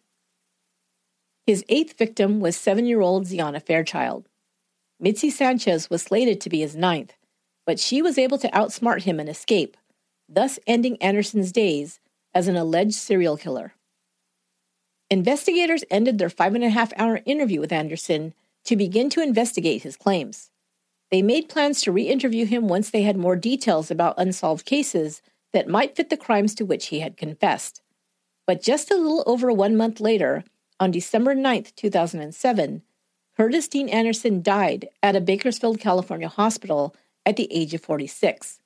His 1.46 1.64
eighth 1.68 1.96
victim 1.96 2.40
was 2.40 2.56
seven 2.56 2.86
year 2.86 3.00
old 3.00 3.26
Xiana 3.26 3.62
Fairchild. 3.62 4.28
Mitzi 4.98 5.30
Sanchez 5.30 5.88
was 5.88 6.02
slated 6.02 6.40
to 6.40 6.50
be 6.50 6.60
his 6.60 6.74
ninth, 6.76 7.14
but 7.70 7.78
she 7.78 8.02
was 8.02 8.18
able 8.18 8.36
to 8.36 8.50
outsmart 8.50 9.02
him 9.02 9.20
and 9.20 9.28
escape, 9.28 9.76
thus 10.28 10.58
ending 10.66 11.00
Anderson's 11.00 11.52
days 11.52 12.00
as 12.34 12.48
an 12.48 12.56
alleged 12.56 12.96
serial 12.96 13.36
killer. 13.36 13.74
Investigators 15.08 15.84
ended 15.88 16.18
their 16.18 16.28
five 16.28 16.56
and 16.56 16.64
a 16.64 16.70
half 16.70 16.92
hour 16.96 17.20
interview 17.26 17.60
with 17.60 17.70
Anderson 17.70 18.34
to 18.64 18.74
begin 18.74 19.08
to 19.10 19.22
investigate 19.22 19.84
his 19.84 19.96
claims. 19.96 20.50
They 21.12 21.22
made 21.22 21.48
plans 21.48 21.80
to 21.82 21.92
re 21.92 22.08
interview 22.08 22.44
him 22.44 22.66
once 22.66 22.90
they 22.90 23.02
had 23.02 23.16
more 23.16 23.36
details 23.36 23.88
about 23.88 24.18
unsolved 24.18 24.66
cases 24.66 25.22
that 25.52 25.68
might 25.68 25.94
fit 25.94 26.10
the 26.10 26.16
crimes 26.16 26.56
to 26.56 26.66
which 26.66 26.86
he 26.86 26.98
had 26.98 27.16
confessed. 27.16 27.82
But 28.48 28.64
just 28.64 28.90
a 28.90 28.96
little 28.96 29.22
over 29.28 29.52
one 29.52 29.76
month 29.76 30.00
later, 30.00 30.42
on 30.80 30.90
December 30.90 31.36
9, 31.36 31.66
2007, 31.76 32.82
Curtis 33.36 33.68
Dean 33.68 33.88
Anderson 33.88 34.42
died 34.42 34.88
at 35.04 35.14
a 35.14 35.20
Bakersfield, 35.20 35.78
California 35.78 36.26
hospital 36.26 36.96
at 37.26 37.36
the 37.36 37.52
age 37.52 37.74
of 37.74 37.82
46. 37.82 38.60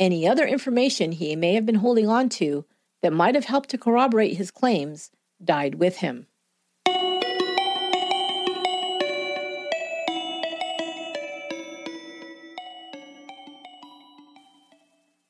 Any 0.00 0.26
other 0.26 0.46
information 0.46 1.12
he 1.12 1.36
may 1.36 1.54
have 1.54 1.66
been 1.66 1.76
holding 1.76 2.08
on 2.08 2.28
to 2.30 2.64
that 3.02 3.12
might 3.12 3.34
have 3.34 3.44
helped 3.44 3.70
to 3.70 3.78
corroborate 3.78 4.36
his 4.36 4.50
claims 4.50 5.10
died 5.42 5.76
with 5.76 5.98
him. 5.98 6.26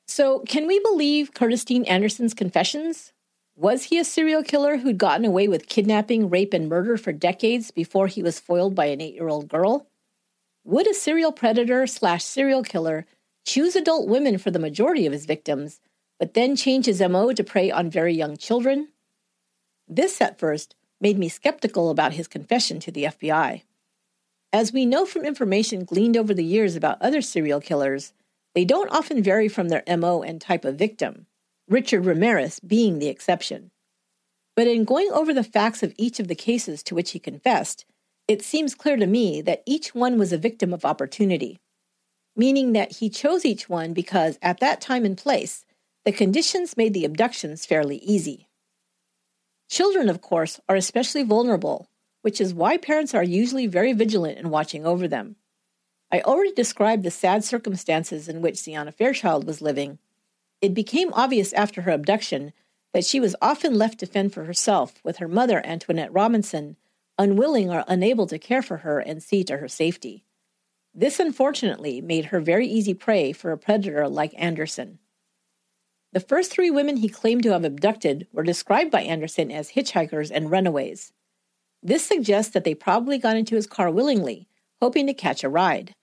So, 0.07 0.39
can 0.47 0.65
we 0.65 0.79
believe 0.79 1.33
Curtis 1.33 1.65
Dean 1.65 1.83
Anderson's 1.83 2.33
confessions? 2.33 3.11
Was 3.57 3.83
he 3.83 3.99
a 3.99 4.05
serial 4.05 4.43
killer 4.43 4.77
who'd 4.77 4.97
gotten 4.97 5.25
away 5.25 5.49
with 5.49 5.67
kidnapping, 5.67 6.29
rape, 6.29 6.53
and 6.53 6.69
murder 6.69 6.95
for 6.95 7.11
decades 7.11 7.71
before 7.71 8.07
he 8.07 8.23
was 8.23 8.39
foiled 8.39 8.75
by 8.75 8.85
an 8.85 9.01
eight 9.01 9.13
year 9.13 9.27
old 9.27 9.49
girl? 9.49 9.87
Would 10.67 10.89
a 10.89 10.95
serial 10.95 11.31
predator 11.31 11.85
slash 11.85 12.23
serial 12.23 12.63
killer 12.63 13.05
choose 13.45 13.75
adult 13.75 14.07
women 14.07 14.39
for 14.39 14.49
the 14.49 14.57
majority 14.57 15.05
of 15.05 15.13
his 15.13 15.27
victims, 15.27 15.79
but 16.19 16.33
then 16.33 16.55
change 16.55 16.87
his 16.87 16.99
MO 16.99 17.31
to 17.33 17.43
prey 17.43 17.69
on 17.69 17.91
very 17.91 18.15
young 18.15 18.35
children? 18.35 18.87
This, 19.87 20.19
at 20.21 20.39
first, 20.39 20.73
made 20.99 21.19
me 21.19 21.29
skeptical 21.29 21.91
about 21.91 22.13
his 22.13 22.27
confession 22.27 22.79
to 22.79 22.91
the 22.91 23.03
FBI. 23.03 23.61
As 24.51 24.73
we 24.73 24.87
know 24.87 25.05
from 25.05 25.23
information 25.23 25.85
gleaned 25.85 26.17
over 26.17 26.33
the 26.33 26.43
years 26.43 26.75
about 26.75 26.99
other 26.99 27.21
serial 27.21 27.61
killers, 27.61 28.13
they 28.55 28.65
don't 28.65 28.89
often 28.89 29.21
vary 29.21 29.47
from 29.47 29.69
their 29.69 29.83
MO 29.87 30.23
and 30.23 30.41
type 30.41 30.65
of 30.65 30.79
victim, 30.79 31.27
Richard 31.67 32.05
Ramirez 32.05 32.59
being 32.59 32.97
the 32.97 33.09
exception. 33.09 33.69
But 34.55 34.65
in 34.65 34.83
going 34.83 35.11
over 35.11 35.31
the 35.31 35.43
facts 35.43 35.83
of 35.83 35.93
each 35.95 36.19
of 36.19 36.27
the 36.27 36.33
cases 36.33 36.81
to 36.83 36.95
which 36.95 37.11
he 37.11 37.19
confessed, 37.19 37.85
it 38.27 38.41
seems 38.41 38.75
clear 38.75 38.97
to 38.97 39.05
me 39.05 39.41
that 39.41 39.63
each 39.65 39.93
one 39.93 40.17
was 40.17 40.33
a 40.33 40.37
victim 40.37 40.73
of 40.73 40.85
opportunity, 40.85 41.59
meaning 42.35 42.73
that 42.73 42.93
he 42.93 43.09
chose 43.09 43.45
each 43.45 43.69
one 43.69 43.93
because 43.93 44.39
at 44.41 44.59
that 44.59 44.81
time 44.81 45.05
and 45.05 45.17
place, 45.17 45.65
the 46.05 46.11
conditions 46.11 46.77
made 46.77 46.93
the 46.93 47.05
abductions 47.05 47.65
fairly 47.65 47.97
easy. 47.97 48.47
Children, 49.69 50.09
of 50.09 50.21
course, 50.21 50.59
are 50.69 50.75
especially 50.75 51.23
vulnerable, 51.23 51.89
which 52.21 52.41
is 52.41 52.53
why 52.53 52.77
parents 52.77 53.13
are 53.13 53.23
usually 53.23 53.67
very 53.67 53.93
vigilant 53.93 54.37
in 54.37 54.49
watching 54.49 54.85
over 54.85 55.07
them. 55.07 55.35
I 56.11 56.21
already 56.21 56.53
described 56.53 57.03
the 57.03 57.11
sad 57.11 57.43
circumstances 57.43 58.27
in 58.27 58.41
which 58.41 58.55
Xiana 58.55 58.93
Fairchild 58.93 59.45
was 59.45 59.61
living. 59.61 59.99
It 60.61 60.73
became 60.73 61.13
obvious 61.13 61.53
after 61.53 61.81
her 61.81 61.91
abduction 61.91 62.53
that 62.93 63.05
she 63.05 63.19
was 63.19 63.35
often 63.41 63.75
left 63.75 63.99
to 63.99 64.05
fend 64.05 64.33
for 64.33 64.45
herself, 64.45 65.01
with 65.03 65.17
her 65.17 65.27
mother, 65.27 65.65
Antoinette 65.65 66.13
Robinson, 66.13 66.77
unwilling 67.17 67.69
or 67.69 67.83
unable 67.87 68.27
to 68.27 68.39
care 68.39 68.61
for 68.61 68.77
her 68.77 68.99
and 68.99 69.21
see 69.21 69.43
to 69.43 69.57
her 69.57 69.67
safety. 69.67 70.25
This 70.93 71.19
unfortunately 71.19 72.01
made 72.01 72.25
her 72.25 72.39
very 72.39 72.67
easy 72.67 72.93
prey 72.93 73.33
for 73.33 73.51
a 73.51 73.57
predator 73.57 74.07
like 74.07 74.33
Anderson. 74.37 74.99
The 76.13 76.21
first 76.21 76.51
three 76.51 76.71
women 76.71 76.97
he 76.97 77.09
claimed 77.09 77.43
to 77.43 77.51
have 77.51 77.65
abducted 77.65 78.27
were 78.31 78.43
described 78.43 78.91
by 78.91 79.01
Anderson 79.01 79.51
as 79.51 79.71
hitchhikers 79.71 80.31
and 80.33 80.49
runaways. 80.49 81.11
This 81.83 82.05
suggests 82.05 82.53
that 82.53 82.63
they 82.63 82.73
probably 82.73 83.17
got 83.17 83.35
into 83.35 83.55
his 83.55 83.67
car 83.67 83.91
willingly, 83.91 84.47
hoping 84.81 85.07
to 85.07 85.13
catch 85.13 85.43
a 85.43 85.49
ride. 85.49 85.93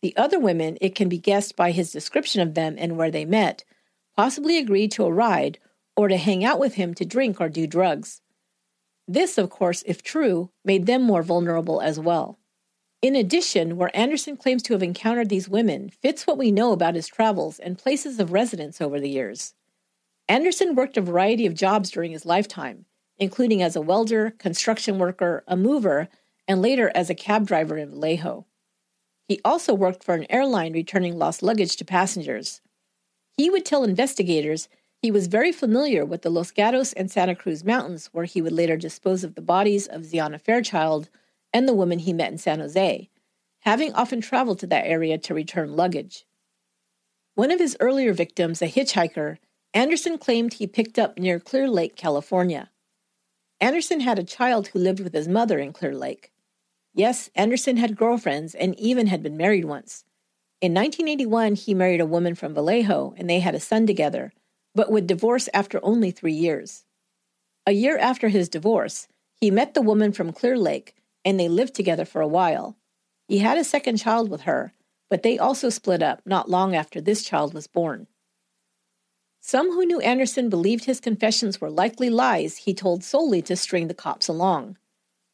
The 0.00 0.16
other 0.16 0.40
women, 0.40 0.78
it 0.80 0.94
can 0.94 1.08
be 1.08 1.18
guessed 1.18 1.54
by 1.54 1.70
his 1.70 1.92
description 1.92 2.40
of 2.40 2.54
them 2.54 2.76
and 2.78 2.96
where 2.96 3.10
they 3.10 3.24
met, 3.24 3.64
possibly 4.16 4.58
agreed 4.58 4.90
to 4.92 5.04
a 5.04 5.12
ride 5.12 5.58
or 5.96 6.08
to 6.08 6.16
hang 6.16 6.44
out 6.44 6.58
with 6.58 6.74
him 6.74 6.94
to 6.94 7.04
drink 7.04 7.40
or 7.40 7.48
do 7.48 7.66
drugs. 7.66 8.22
This, 9.12 9.36
of 9.36 9.50
course, 9.50 9.82
if 9.84 10.02
true, 10.02 10.48
made 10.64 10.86
them 10.86 11.02
more 11.02 11.22
vulnerable 11.22 11.82
as 11.82 12.00
well. 12.00 12.38
In 13.02 13.14
addition, 13.14 13.76
where 13.76 13.94
Anderson 13.94 14.38
claims 14.38 14.62
to 14.62 14.72
have 14.72 14.82
encountered 14.82 15.28
these 15.28 15.50
women 15.50 15.90
fits 15.90 16.26
what 16.26 16.38
we 16.38 16.50
know 16.50 16.72
about 16.72 16.94
his 16.94 17.08
travels 17.08 17.58
and 17.58 17.76
places 17.76 18.18
of 18.18 18.32
residence 18.32 18.80
over 18.80 18.98
the 18.98 19.10
years. 19.10 19.52
Anderson 20.30 20.74
worked 20.74 20.96
a 20.96 21.02
variety 21.02 21.44
of 21.44 21.52
jobs 21.52 21.90
during 21.90 22.12
his 22.12 22.24
lifetime, 22.24 22.86
including 23.18 23.60
as 23.60 23.76
a 23.76 23.82
welder, 23.82 24.30
construction 24.38 24.98
worker, 24.98 25.44
a 25.46 25.58
mover, 25.58 26.08
and 26.48 26.62
later 26.62 26.90
as 26.94 27.10
a 27.10 27.14
cab 27.14 27.46
driver 27.46 27.76
in 27.76 27.90
Vallejo. 27.90 28.46
He 29.28 29.42
also 29.44 29.74
worked 29.74 30.02
for 30.02 30.14
an 30.14 30.26
airline 30.30 30.72
returning 30.72 31.18
lost 31.18 31.42
luggage 31.42 31.76
to 31.76 31.84
passengers. 31.84 32.62
He 33.36 33.50
would 33.50 33.66
tell 33.66 33.84
investigators 33.84 34.70
he 35.02 35.10
was 35.10 35.26
very 35.26 35.50
familiar 35.50 36.04
with 36.04 36.22
the 36.22 36.30
Los 36.30 36.52
Gatos 36.52 36.92
and 36.92 37.10
Santa 37.10 37.34
Cruz 37.34 37.64
Mountains, 37.64 38.08
where 38.12 38.24
he 38.24 38.40
would 38.40 38.52
later 38.52 38.76
dispose 38.76 39.24
of 39.24 39.34
the 39.34 39.42
bodies 39.42 39.88
of 39.88 40.02
Xiana 40.02 40.40
Fairchild 40.40 41.08
and 41.52 41.66
the 41.66 41.74
woman 41.74 41.98
he 41.98 42.12
met 42.12 42.30
in 42.30 42.38
San 42.38 42.60
Jose, 42.60 43.10
having 43.60 43.92
often 43.94 44.20
traveled 44.20 44.60
to 44.60 44.66
that 44.68 44.86
area 44.86 45.18
to 45.18 45.34
return 45.34 45.74
luggage. 45.74 46.24
One 47.34 47.50
of 47.50 47.58
his 47.58 47.76
earlier 47.80 48.12
victims, 48.12 48.62
a 48.62 48.68
hitchhiker, 48.68 49.38
Anderson 49.74 50.18
claimed 50.18 50.54
he 50.54 50.68
picked 50.68 51.00
up 51.00 51.18
near 51.18 51.40
Clear 51.40 51.68
Lake, 51.68 51.96
California. 51.96 52.70
Anderson 53.60 54.00
had 54.00 54.20
a 54.20 54.24
child 54.24 54.68
who 54.68 54.78
lived 54.78 55.00
with 55.00 55.14
his 55.14 55.26
mother 55.26 55.58
in 55.58 55.72
Clear 55.72 55.96
Lake. 55.96 56.30
Yes, 56.94 57.28
Anderson 57.34 57.76
had 57.76 57.96
girlfriends 57.96 58.54
and 58.54 58.78
even 58.78 59.08
had 59.08 59.22
been 59.22 59.36
married 59.36 59.64
once. 59.64 60.04
In 60.60 60.74
1981, 60.74 61.56
he 61.56 61.74
married 61.74 62.00
a 62.00 62.06
woman 62.06 62.36
from 62.36 62.54
Vallejo 62.54 63.14
and 63.16 63.28
they 63.28 63.40
had 63.40 63.56
a 63.56 63.60
son 63.60 63.86
together, 63.86 64.32
but 64.74 64.90
would 64.90 65.06
divorce 65.06 65.48
after 65.52 65.80
only 65.82 66.10
three 66.10 66.32
years. 66.32 66.84
A 67.66 67.72
year 67.72 67.98
after 67.98 68.28
his 68.28 68.48
divorce, 68.48 69.08
he 69.40 69.50
met 69.50 69.74
the 69.74 69.82
woman 69.82 70.12
from 70.12 70.32
Clear 70.32 70.56
Lake 70.56 70.94
and 71.24 71.38
they 71.38 71.48
lived 71.48 71.74
together 71.74 72.04
for 72.04 72.20
a 72.20 72.28
while. 72.28 72.76
He 73.28 73.38
had 73.38 73.58
a 73.58 73.64
second 73.64 73.98
child 73.98 74.28
with 74.28 74.42
her, 74.42 74.72
but 75.08 75.22
they 75.22 75.38
also 75.38 75.68
split 75.68 76.02
up 76.02 76.22
not 76.24 76.50
long 76.50 76.74
after 76.74 77.00
this 77.00 77.22
child 77.22 77.54
was 77.54 77.66
born. 77.66 78.06
Some 79.40 79.72
who 79.72 79.84
knew 79.84 80.00
Anderson 80.00 80.48
believed 80.48 80.84
his 80.84 81.00
confessions 81.00 81.60
were 81.60 81.70
likely 81.70 82.10
lies 82.10 82.58
he 82.58 82.74
told 82.74 83.02
solely 83.02 83.42
to 83.42 83.56
string 83.56 83.88
the 83.88 83.94
cops 83.94 84.28
along. 84.28 84.76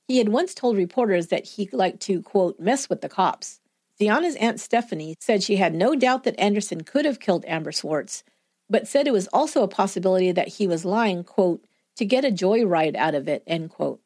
He 0.07 0.17
had 0.17 0.31
once 0.31 0.55
told 0.55 0.79
reporters 0.79 1.27
that 1.27 1.45
he 1.45 1.69
liked 1.73 2.01
to, 2.01 2.23
quote, 2.23 2.59
mess 2.59 2.89
with 2.89 3.03
the 3.03 3.09
cops. 3.11 3.61
Xiana's 4.01 4.37
Aunt 4.37 4.61
Stephanie 4.61 5.15
said 5.21 5.43
she 5.43 5.57
had 5.57 5.75
no 5.75 5.95
doubt 5.95 6.25
that 6.25 6.39
Anderson 6.41 6.83
could 6.83 7.05
have 7.05 7.21
killed 7.21 7.45
Amber 7.47 7.73
Swartz, 7.73 8.25
but 8.71 8.89
said 8.89 9.07
it 9.07 9.13
was 9.13 9.29
also 9.29 9.63
a 9.63 9.69
possibility 9.69 10.33
that 10.33 10.49
he 10.49 10.67
was 10.67 10.85
lying, 10.85 11.25
quote, 11.25 11.65
to 11.97 12.05
get 12.05 12.25
a 12.25 12.31
joyride 12.31 12.97
out 12.97 13.15
of 13.15 13.29
it, 13.29 13.43
end 13.47 13.71
quote. 13.71 14.01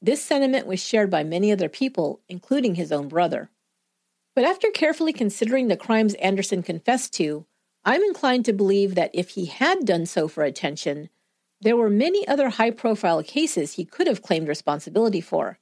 This 0.00 0.22
sentiment 0.22 0.66
was 0.66 0.84
shared 0.84 1.10
by 1.10 1.22
many 1.22 1.52
other 1.52 1.68
people, 1.68 2.20
including 2.28 2.74
his 2.74 2.90
own 2.90 3.08
brother. 3.08 3.50
But 4.34 4.44
after 4.44 4.70
carefully 4.70 5.12
considering 5.12 5.68
the 5.68 5.76
crimes 5.76 6.14
Anderson 6.14 6.62
confessed 6.62 7.12
to, 7.14 7.46
I'm 7.84 8.02
inclined 8.02 8.44
to 8.46 8.52
believe 8.52 8.94
that 8.94 9.10
if 9.12 9.30
he 9.30 9.46
had 9.46 9.84
done 9.84 10.06
so 10.06 10.26
for 10.26 10.42
attention, 10.42 11.10
there 11.60 11.76
were 11.76 11.90
many 11.90 12.26
other 12.26 12.48
high 12.48 12.70
profile 12.70 13.22
cases 13.22 13.74
he 13.74 13.84
could 13.84 14.08
have 14.08 14.22
claimed 14.22 14.48
responsibility 14.48 15.20
for. 15.20 15.58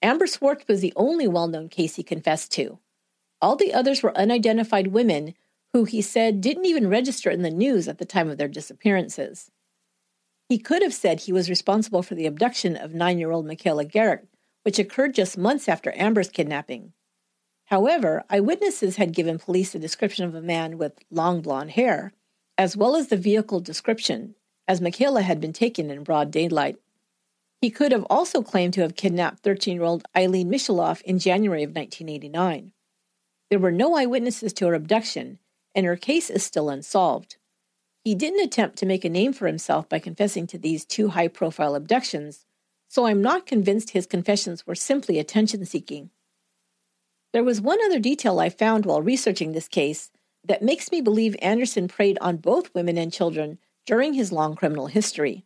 Amber 0.00 0.26
Swartz 0.26 0.66
was 0.68 0.80
the 0.80 0.92
only 0.96 1.26
well 1.26 1.48
known 1.48 1.68
case 1.68 1.96
he 1.96 2.02
confessed 2.02 2.52
to. 2.52 2.78
All 3.42 3.56
the 3.56 3.74
others 3.74 4.02
were 4.02 4.16
unidentified 4.16 4.88
women 4.88 5.34
who 5.76 5.84
he 5.84 6.00
said 6.00 6.40
didn't 6.40 6.64
even 6.64 6.88
register 6.88 7.28
in 7.28 7.42
the 7.42 7.50
news 7.50 7.86
at 7.86 7.98
the 7.98 8.06
time 8.06 8.30
of 8.30 8.38
their 8.38 8.48
disappearances. 8.48 9.50
He 10.48 10.56
could 10.56 10.80
have 10.80 10.94
said 10.94 11.20
he 11.20 11.34
was 11.34 11.50
responsible 11.50 12.02
for 12.02 12.14
the 12.14 12.24
abduction 12.24 12.78
of 12.78 12.94
nine 12.94 13.18
year 13.18 13.30
old 13.30 13.44
Michaela 13.44 13.84
Garecht, 13.84 14.24
which 14.62 14.78
occurred 14.78 15.14
just 15.14 15.36
months 15.36 15.68
after 15.68 15.92
Amber's 15.94 16.30
kidnapping. 16.30 16.94
However, 17.66 18.24
eyewitnesses 18.30 18.96
had 18.96 19.12
given 19.12 19.38
police 19.38 19.74
a 19.74 19.78
description 19.78 20.24
of 20.24 20.34
a 20.34 20.40
man 20.40 20.78
with 20.78 20.94
long 21.10 21.42
blonde 21.42 21.72
hair, 21.72 22.14
as 22.56 22.74
well 22.74 22.96
as 22.96 23.08
the 23.08 23.18
vehicle 23.18 23.60
description, 23.60 24.34
as 24.66 24.80
Michaela 24.80 25.20
had 25.20 25.42
been 25.42 25.52
taken 25.52 25.90
in 25.90 26.04
broad 26.04 26.30
daylight. 26.30 26.78
He 27.60 27.68
could 27.68 27.92
have 27.92 28.06
also 28.08 28.40
claimed 28.40 28.72
to 28.74 28.80
have 28.80 28.96
kidnapped 28.96 29.40
13 29.40 29.74
year 29.74 29.84
old 29.84 30.04
Ilene 30.16 30.46
Misheloff 30.46 31.02
in 31.02 31.18
January 31.18 31.64
of 31.64 31.76
1989. 31.76 32.72
There 33.50 33.58
were 33.58 33.70
no 33.70 33.94
eyewitnesses 33.94 34.54
to 34.54 34.68
her 34.68 34.74
abduction, 34.74 35.38
and 35.76 35.84
her 35.84 35.94
case 35.94 36.30
is 36.30 36.42
still 36.42 36.70
unsolved. 36.70 37.36
He 38.02 38.14
didn't 38.14 38.40
attempt 38.40 38.78
to 38.78 38.86
make 38.86 39.04
a 39.04 39.10
name 39.10 39.34
for 39.34 39.46
himself 39.46 39.88
by 39.88 39.98
confessing 39.98 40.46
to 40.48 40.58
these 40.58 40.86
two 40.86 41.08
high 41.08 41.28
profile 41.28 41.74
abductions, 41.74 42.46
so 42.88 43.06
I'm 43.06 43.20
not 43.20 43.46
convinced 43.46 43.90
his 43.90 44.06
confessions 44.06 44.66
were 44.66 44.74
simply 44.74 45.18
attention 45.18 45.66
seeking. 45.66 46.10
There 47.32 47.44
was 47.44 47.60
one 47.60 47.78
other 47.84 47.98
detail 47.98 48.40
I 48.40 48.48
found 48.48 48.86
while 48.86 49.02
researching 49.02 49.52
this 49.52 49.68
case 49.68 50.10
that 50.44 50.62
makes 50.62 50.90
me 50.90 51.02
believe 51.02 51.36
Anderson 51.42 51.88
preyed 51.88 52.16
on 52.20 52.38
both 52.38 52.74
women 52.74 52.96
and 52.96 53.12
children 53.12 53.58
during 53.84 54.14
his 54.14 54.32
long 54.32 54.56
criminal 54.56 54.86
history. 54.86 55.44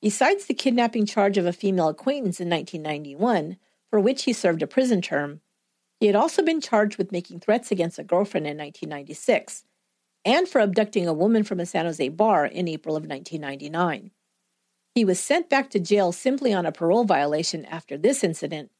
Besides 0.00 0.46
the 0.46 0.54
kidnapping 0.54 1.06
charge 1.06 1.36
of 1.38 1.46
a 1.46 1.52
female 1.52 1.88
acquaintance 1.88 2.40
in 2.40 2.48
1991, 2.48 3.56
for 3.88 3.98
which 3.98 4.24
he 4.24 4.32
served 4.32 4.62
a 4.62 4.66
prison 4.66 5.02
term, 5.02 5.40
He 6.00 6.06
had 6.06 6.16
also 6.16 6.42
been 6.42 6.62
charged 6.62 6.96
with 6.96 7.12
making 7.12 7.40
threats 7.40 7.70
against 7.70 7.98
a 7.98 8.04
girlfriend 8.04 8.46
in 8.46 8.56
1996 8.56 9.64
and 10.24 10.48
for 10.48 10.60
abducting 10.60 11.06
a 11.06 11.12
woman 11.12 11.44
from 11.44 11.60
a 11.60 11.66
San 11.66 11.84
Jose 11.84 12.08
bar 12.08 12.46
in 12.46 12.68
April 12.68 12.96
of 12.96 13.06
1999. 13.06 14.10
He 14.94 15.04
was 15.04 15.20
sent 15.20 15.48
back 15.48 15.70
to 15.70 15.78
jail 15.78 16.10
simply 16.10 16.52
on 16.52 16.66
a 16.66 16.72
parole 16.72 17.04
violation 17.04 17.64
after 17.66 17.96
this 17.96 18.24
incident 18.24 18.70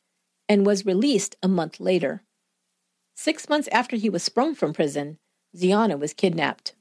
and 0.49 0.67
was 0.67 0.87
released 0.87 1.37
a 1.43 1.49
month 1.49 1.79
later. 1.79 2.23
Six 3.15 3.49
months 3.49 3.69
after 3.71 3.97
he 3.97 4.11
was 4.11 4.23
sprung 4.23 4.55
from 4.55 4.73
prison, 4.73 5.19
Xiana 5.55 5.99
was 5.99 6.15
kidnapped. 6.15 6.75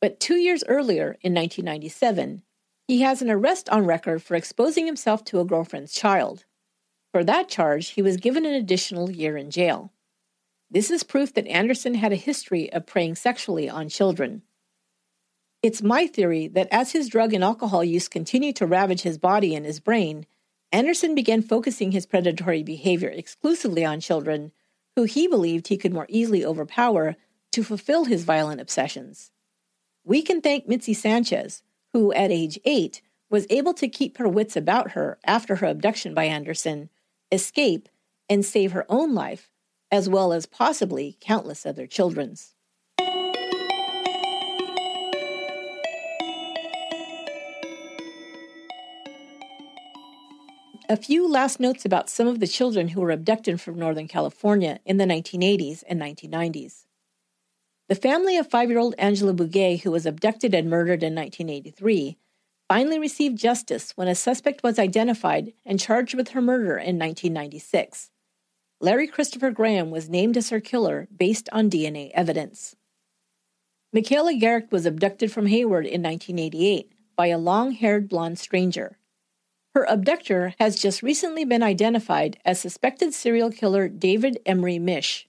But 0.00 0.20
two 0.20 0.36
years 0.36 0.64
earlier, 0.68 1.16
in 1.20 1.34
1997, 1.34 2.42
he 2.88 3.00
has 3.02 3.22
an 3.22 3.30
arrest 3.30 3.68
on 3.68 3.86
record 3.86 4.22
for 4.22 4.34
exposing 4.34 4.86
himself 4.86 5.24
to 5.26 5.40
a 5.40 5.44
girlfriend's 5.44 5.92
child. 5.92 6.44
For 7.12 7.22
that 7.24 7.48
charge, 7.48 7.88
he 7.88 8.02
was 8.02 8.16
given 8.16 8.46
an 8.46 8.54
additional 8.54 9.10
year 9.10 9.36
in 9.36 9.50
jail. 9.50 9.92
This 10.70 10.90
is 10.90 11.02
proof 11.02 11.34
that 11.34 11.46
Anderson 11.46 11.94
had 11.94 12.12
a 12.12 12.16
history 12.16 12.72
of 12.72 12.86
preying 12.86 13.16
sexually 13.16 13.68
on 13.68 13.90
children. 13.90 14.42
It's 15.62 15.82
my 15.82 16.06
theory 16.06 16.48
that 16.48 16.68
as 16.72 16.92
his 16.92 17.08
drug 17.08 17.34
and 17.34 17.44
alcohol 17.44 17.84
use 17.84 18.08
continued 18.08 18.56
to 18.56 18.66
ravage 18.66 19.02
his 19.02 19.18
body 19.18 19.54
and 19.54 19.66
his 19.66 19.78
brain, 19.78 20.26
Anderson 20.72 21.14
began 21.14 21.42
focusing 21.42 21.92
his 21.92 22.06
predatory 22.06 22.62
behavior 22.62 23.10
exclusively 23.10 23.84
on 23.84 24.00
children 24.00 24.50
who 24.96 25.04
he 25.04 25.28
believed 25.28 25.68
he 25.68 25.76
could 25.76 25.92
more 25.92 26.06
easily 26.08 26.44
overpower 26.44 27.16
to 27.52 27.62
fulfill 27.62 28.06
his 28.06 28.24
violent 28.24 28.60
obsessions. 28.60 29.30
We 30.02 30.22
can 30.22 30.40
thank 30.40 30.66
Mitzi 30.66 30.94
Sanchez, 30.94 31.62
who 31.92 32.12
at 32.14 32.30
age 32.30 32.58
eight 32.64 33.02
was 33.28 33.46
able 33.50 33.74
to 33.74 33.88
keep 33.88 34.16
her 34.16 34.28
wits 34.28 34.56
about 34.56 34.92
her 34.92 35.18
after 35.24 35.56
her 35.56 35.66
abduction 35.66 36.14
by 36.14 36.24
Anderson, 36.24 36.88
escape, 37.32 37.88
and 38.28 38.44
save 38.44 38.72
her 38.72 38.86
own 38.88 39.14
life, 39.14 39.50
as 39.90 40.08
well 40.08 40.32
as 40.32 40.46
possibly 40.46 41.16
countless 41.20 41.66
other 41.66 41.86
children's. 41.86 42.54
A 50.88 50.96
few 50.96 51.26
last 51.26 51.58
notes 51.58 51.86
about 51.86 52.10
some 52.10 52.26
of 52.26 52.38
the 52.38 52.46
children 52.46 52.88
who 52.88 53.00
were 53.00 53.10
abducted 53.10 53.60
from 53.60 53.78
Northern 53.78 54.06
California 54.06 54.78
in 54.84 54.98
the 54.98 55.06
1980s 55.06 55.82
and 55.88 55.98
1990s. 55.98 56.84
The 57.88 57.94
family 57.94 58.36
of 58.36 58.50
five 58.50 58.68
year 58.68 58.78
old 58.78 58.94
Angela 58.98 59.32
Bugay, 59.32 59.80
who 59.82 59.90
was 59.90 60.04
abducted 60.04 60.54
and 60.54 60.68
murdered 60.68 61.02
in 61.02 61.14
1983, 61.14 62.18
finally 62.72 62.98
received 62.98 63.36
justice 63.36 63.92
when 63.96 64.08
a 64.08 64.14
suspect 64.14 64.62
was 64.62 64.78
identified 64.78 65.52
and 65.66 65.78
charged 65.78 66.14
with 66.14 66.30
her 66.30 66.40
murder 66.40 66.78
in 66.78 66.98
1996. 66.98 68.10
Larry 68.80 69.06
Christopher 69.06 69.50
Graham 69.50 69.90
was 69.90 70.08
named 70.08 70.38
as 70.38 70.48
her 70.48 70.58
killer 70.58 71.06
based 71.14 71.50
on 71.52 71.68
DNA 71.68 72.10
evidence. 72.14 72.74
Michaela 73.92 74.32
Garecht 74.32 74.72
was 74.72 74.86
abducted 74.86 75.30
from 75.30 75.48
Hayward 75.48 75.84
in 75.84 76.02
1988 76.02 76.90
by 77.14 77.26
a 77.26 77.36
long 77.36 77.72
haired 77.72 78.08
blonde 78.08 78.38
stranger. 78.38 78.96
Her 79.74 79.84
abductor 79.84 80.54
has 80.58 80.80
just 80.80 81.02
recently 81.02 81.44
been 81.44 81.62
identified 81.62 82.38
as 82.42 82.58
suspected 82.58 83.12
serial 83.12 83.50
killer 83.50 83.86
David 83.86 84.38
Emery 84.46 84.78
Misch. 84.78 85.26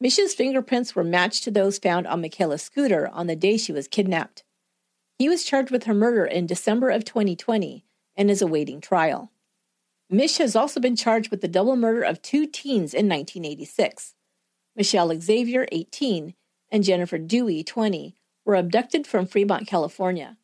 Misch's 0.00 0.32
fingerprints 0.32 0.96
were 0.96 1.04
matched 1.04 1.44
to 1.44 1.50
those 1.50 1.78
found 1.78 2.06
on 2.06 2.22
Michaela's 2.22 2.62
scooter 2.62 3.08
on 3.08 3.26
the 3.26 3.36
day 3.36 3.58
she 3.58 3.72
was 3.72 3.88
kidnapped. 3.88 4.42
He 5.22 5.28
was 5.28 5.44
charged 5.44 5.70
with 5.70 5.84
her 5.84 5.94
murder 5.94 6.26
in 6.26 6.48
December 6.48 6.90
of 6.90 7.04
2020 7.04 7.84
and 8.16 8.28
is 8.28 8.42
awaiting 8.42 8.80
trial. 8.80 9.30
Misch 10.12 10.38
has 10.38 10.56
also 10.56 10.80
been 10.80 10.96
charged 10.96 11.30
with 11.30 11.42
the 11.42 11.46
double 11.46 11.76
murder 11.76 12.02
of 12.02 12.20
two 12.20 12.44
teens 12.44 12.92
in 12.92 13.08
1986. 13.08 14.16
Michelle 14.74 15.14
Xavier, 15.20 15.68
18, 15.70 16.34
and 16.72 16.82
Jennifer 16.82 17.20
Duey, 17.20 17.64
20, 17.64 18.16
were 18.44 18.56
abducted 18.56 19.06
from 19.06 19.28
Fremont, 19.28 19.68
California. 19.68 20.38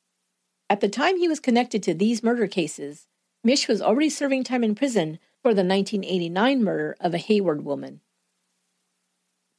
At 0.70 0.79
the 0.79 0.89
time 0.89 1.18
he 1.18 1.26
was 1.26 1.41
connected 1.41 1.83
to 1.83 1.93
these 1.93 2.22
murder 2.22 2.47
cases, 2.47 3.09
Misch 3.45 3.66
was 3.66 3.83
already 3.83 4.11
serving 4.11 4.45
time 4.45 4.62
in 4.62 4.76
prison 4.76 5.18
for 5.43 5.55
the 5.55 5.64
1989 5.64 6.62
murder 6.62 6.97
of 7.01 7.14
a 7.14 7.18
Hayward 7.18 7.64
woman. 7.64 8.01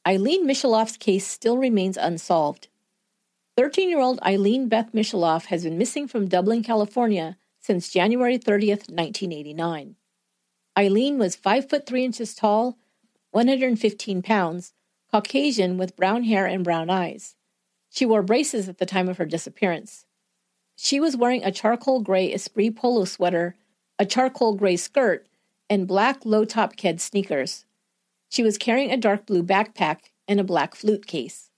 Ilene 0.06 0.46
Misheloff's 0.46 0.96
case 0.96 1.26
still 1.26 1.58
remains 1.58 1.98
unsolved. 1.98 2.68
13 3.56 3.88
year 3.88 4.00
old 4.00 4.20
Ilene 4.20 4.68
Beth 4.68 4.92
Misheloff 4.92 5.46
has 5.46 5.64
been 5.64 5.78
missing 5.78 6.08
from 6.08 6.28
Dublin, 6.28 6.62
California 6.62 7.36
since 7.60 7.90
January 7.90 8.38
30th, 8.38 8.88
1989. 8.88 9.96
Ilene 10.76 11.18
was 11.18 11.36
5 11.36 11.68
foot 11.68 11.86
3 11.86 12.04
inches 12.04 12.34
tall, 12.34 12.78
115 13.32 14.22
pounds, 14.22 14.72
Caucasian 15.10 15.76
with 15.76 15.96
brown 15.96 16.24
hair 16.24 16.46
and 16.46 16.64
brown 16.64 16.88
eyes. 16.88 17.36
She 17.90 18.06
wore 18.06 18.22
braces 18.22 18.68
at 18.68 18.78
the 18.78 18.86
time 18.86 19.08
of 19.08 19.18
her 19.18 19.26
disappearance. 19.26 20.06
She 20.76 21.00
was 21.00 21.16
wearing 21.16 21.44
a 21.44 21.52
charcoal 21.52 22.00
gray 22.00 22.32
Esprit 22.32 22.76
polo 22.76 23.04
sweater 23.04 23.56
a 24.00 24.06
charcoal 24.06 24.54
gray 24.54 24.76
skirt, 24.76 25.28
and 25.68 25.86
black 25.86 26.24
low 26.24 26.46
top 26.46 26.74
ked 26.74 27.00
sneakers. 27.00 27.66
She 28.30 28.42
was 28.42 28.56
carrying 28.56 28.90
a 28.90 28.96
dark 28.96 29.26
blue 29.26 29.42
backpack 29.42 30.04
and 30.26 30.40
a 30.40 30.44
black 30.44 30.74
flute 30.74 31.06
case. 31.06 31.49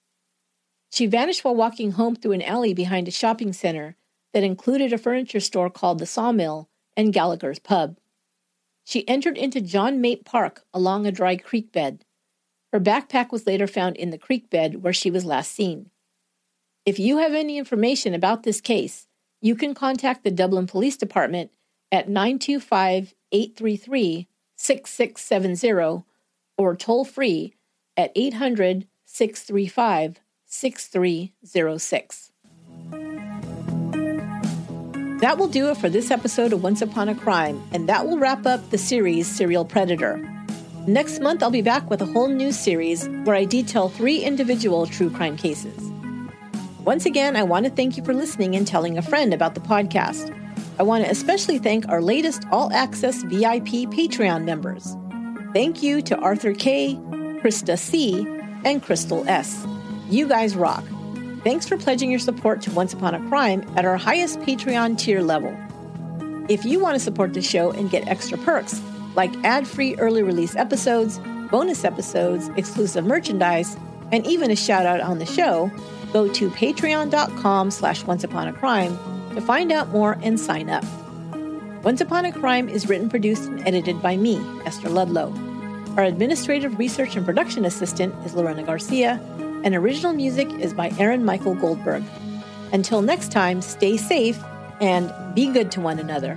She 0.92 1.06
vanished 1.06 1.42
while 1.42 1.54
walking 1.54 1.92
home 1.92 2.16
through 2.16 2.32
an 2.32 2.42
alley 2.42 2.74
behind 2.74 3.08
a 3.08 3.12
shopping 3.12 3.54
center 3.54 3.96
that 4.34 4.42
included 4.42 4.92
a 4.92 4.98
furniture 4.98 5.40
store 5.40 5.70
called 5.70 5.98
the 5.98 6.06
Sawmill 6.06 6.68
and 6.94 7.14
Gallagher's 7.14 7.58
Pub. 7.58 7.96
She 8.84 9.08
entered 9.08 9.38
into 9.38 9.62
John 9.62 10.02
Mate 10.02 10.26
Park 10.26 10.64
along 10.74 11.06
a 11.06 11.12
dry 11.12 11.36
creek 11.36 11.72
bed. 11.72 12.04
Her 12.74 12.80
backpack 12.80 13.32
was 13.32 13.46
later 13.46 13.66
found 13.66 13.96
in 13.96 14.10
the 14.10 14.18
creek 14.18 14.50
bed 14.50 14.82
where 14.82 14.92
she 14.92 15.10
was 15.10 15.24
last 15.24 15.52
seen. 15.52 15.88
If 16.84 16.98
you 16.98 17.18
have 17.18 17.32
any 17.32 17.56
information 17.56 18.12
about 18.12 18.42
this 18.42 18.60
case, 18.60 19.06
you 19.40 19.54
can 19.54 19.72
contact 19.74 20.24
the 20.24 20.30
Dublin 20.30 20.66
Police 20.66 20.98
Department 20.98 21.52
at 21.90 22.10
925 22.10 23.14
833 23.32 24.28
6670 24.56 26.04
or 26.58 26.76
toll 26.76 27.06
free 27.06 27.54
at 27.96 28.12
800 28.14 28.86
635 29.06 30.20
6306. 30.52 32.30
That 35.20 35.38
will 35.38 35.48
do 35.48 35.70
it 35.70 35.78
for 35.78 35.88
this 35.88 36.10
episode 36.10 36.52
of 36.52 36.62
Once 36.62 36.82
Upon 36.82 37.08
a 37.08 37.14
Crime, 37.14 37.62
and 37.72 37.88
that 37.88 38.06
will 38.06 38.18
wrap 38.18 38.44
up 38.44 38.68
the 38.70 38.76
series 38.76 39.26
Serial 39.26 39.64
Predator. 39.64 40.18
Next 40.86 41.20
month, 41.20 41.42
I'll 41.42 41.50
be 41.50 41.62
back 41.62 41.88
with 41.88 42.02
a 42.02 42.06
whole 42.06 42.28
new 42.28 42.52
series 42.52 43.08
where 43.24 43.34
I 43.34 43.46
detail 43.46 43.88
three 43.88 44.18
individual 44.18 44.86
true 44.86 45.08
crime 45.10 45.38
cases. 45.38 45.90
Once 46.84 47.06
again, 47.06 47.34
I 47.34 47.44
want 47.44 47.64
to 47.64 47.70
thank 47.70 47.96
you 47.96 48.04
for 48.04 48.12
listening 48.12 48.54
and 48.54 48.66
telling 48.66 48.98
a 48.98 49.02
friend 49.02 49.32
about 49.32 49.54
the 49.54 49.60
podcast. 49.60 50.36
I 50.78 50.82
want 50.82 51.04
to 51.04 51.10
especially 51.10 51.58
thank 51.58 51.88
our 51.88 52.02
latest 52.02 52.44
all 52.52 52.70
access 52.72 53.22
VIP 53.22 53.88
Patreon 53.88 54.44
members. 54.44 54.96
Thank 55.54 55.82
you 55.82 56.02
to 56.02 56.18
Arthur 56.18 56.52
K., 56.52 56.96
Krista 57.40 57.78
C., 57.78 58.26
and 58.64 58.82
Crystal 58.82 59.26
S. 59.28 59.66
You 60.12 60.28
guys 60.28 60.54
rock. 60.54 60.84
Thanks 61.42 61.66
for 61.66 61.78
pledging 61.78 62.10
your 62.10 62.20
support 62.20 62.60
to 62.62 62.70
Once 62.72 62.92
Upon 62.92 63.14
a 63.14 63.28
Crime 63.30 63.64
at 63.76 63.86
our 63.86 63.96
highest 63.96 64.40
Patreon 64.40 64.98
tier 64.98 65.22
level. 65.22 65.56
If 66.50 66.66
you 66.66 66.80
want 66.80 66.96
to 66.96 67.00
support 67.00 67.32
the 67.32 67.40
show 67.40 67.70
and 67.70 67.90
get 67.90 68.06
extra 68.06 68.36
perks, 68.36 68.82
like 69.14 69.32
ad-free 69.42 69.96
early 69.96 70.22
release 70.22 70.54
episodes, 70.54 71.18
bonus 71.50 71.82
episodes, 71.82 72.50
exclusive 72.58 73.06
merchandise, 73.06 73.74
and 74.12 74.26
even 74.26 74.50
a 74.50 74.54
shout 74.54 74.84
out 74.84 75.00
on 75.00 75.18
the 75.18 75.24
show, 75.24 75.70
go 76.12 76.30
to 76.30 76.50
patreon.com 76.50 77.70
slash 77.70 78.04
once 78.04 78.22
upon 78.22 78.48
a 78.48 78.52
crime 78.52 78.98
to 79.34 79.40
find 79.40 79.72
out 79.72 79.88
more 79.88 80.18
and 80.22 80.38
sign 80.38 80.68
up. 80.68 80.84
Once 81.84 82.02
Upon 82.02 82.26
a 82.26 82.32
Crime 82.32 82.68
is 82.68 82.86
written, 82.86 83.08
produced, 83.08 83.44
and 83.44 83.66
edited 83.66 84.02
by 84.02 84.18
me, 84.18 84.36
Esther 84.66 84.90
Ludlow. 84.90 85.32
Our 85.96 86.04
administrative 86.04 86.78
research 86.78 87.16
and 87.16 87.24
production 87.24 87.64
assistant 87.64 88.14
is 88.26 88.34
Lorena 88.34 88.62
Garcia, 88.62 89.18
and 89.64 89.74
original 89.74 90.12
music 90.12 90.50
is 90.54 90.74
by 90.74 90.92
Aaron 90.98 91.24
Michael 91.24 91.54
Goldberg. 91.54 92.04
Until 92.72 93.02
next 93.02 93.30
time, 93.30 93.62
stay 93.62 93.96
safe 93.96 94.42
and 94.80 95.12
be 95.34 95.52
good 95.52 95.70
to 95.72 95.80
one 95.80 95.98
another. 95.98 96.36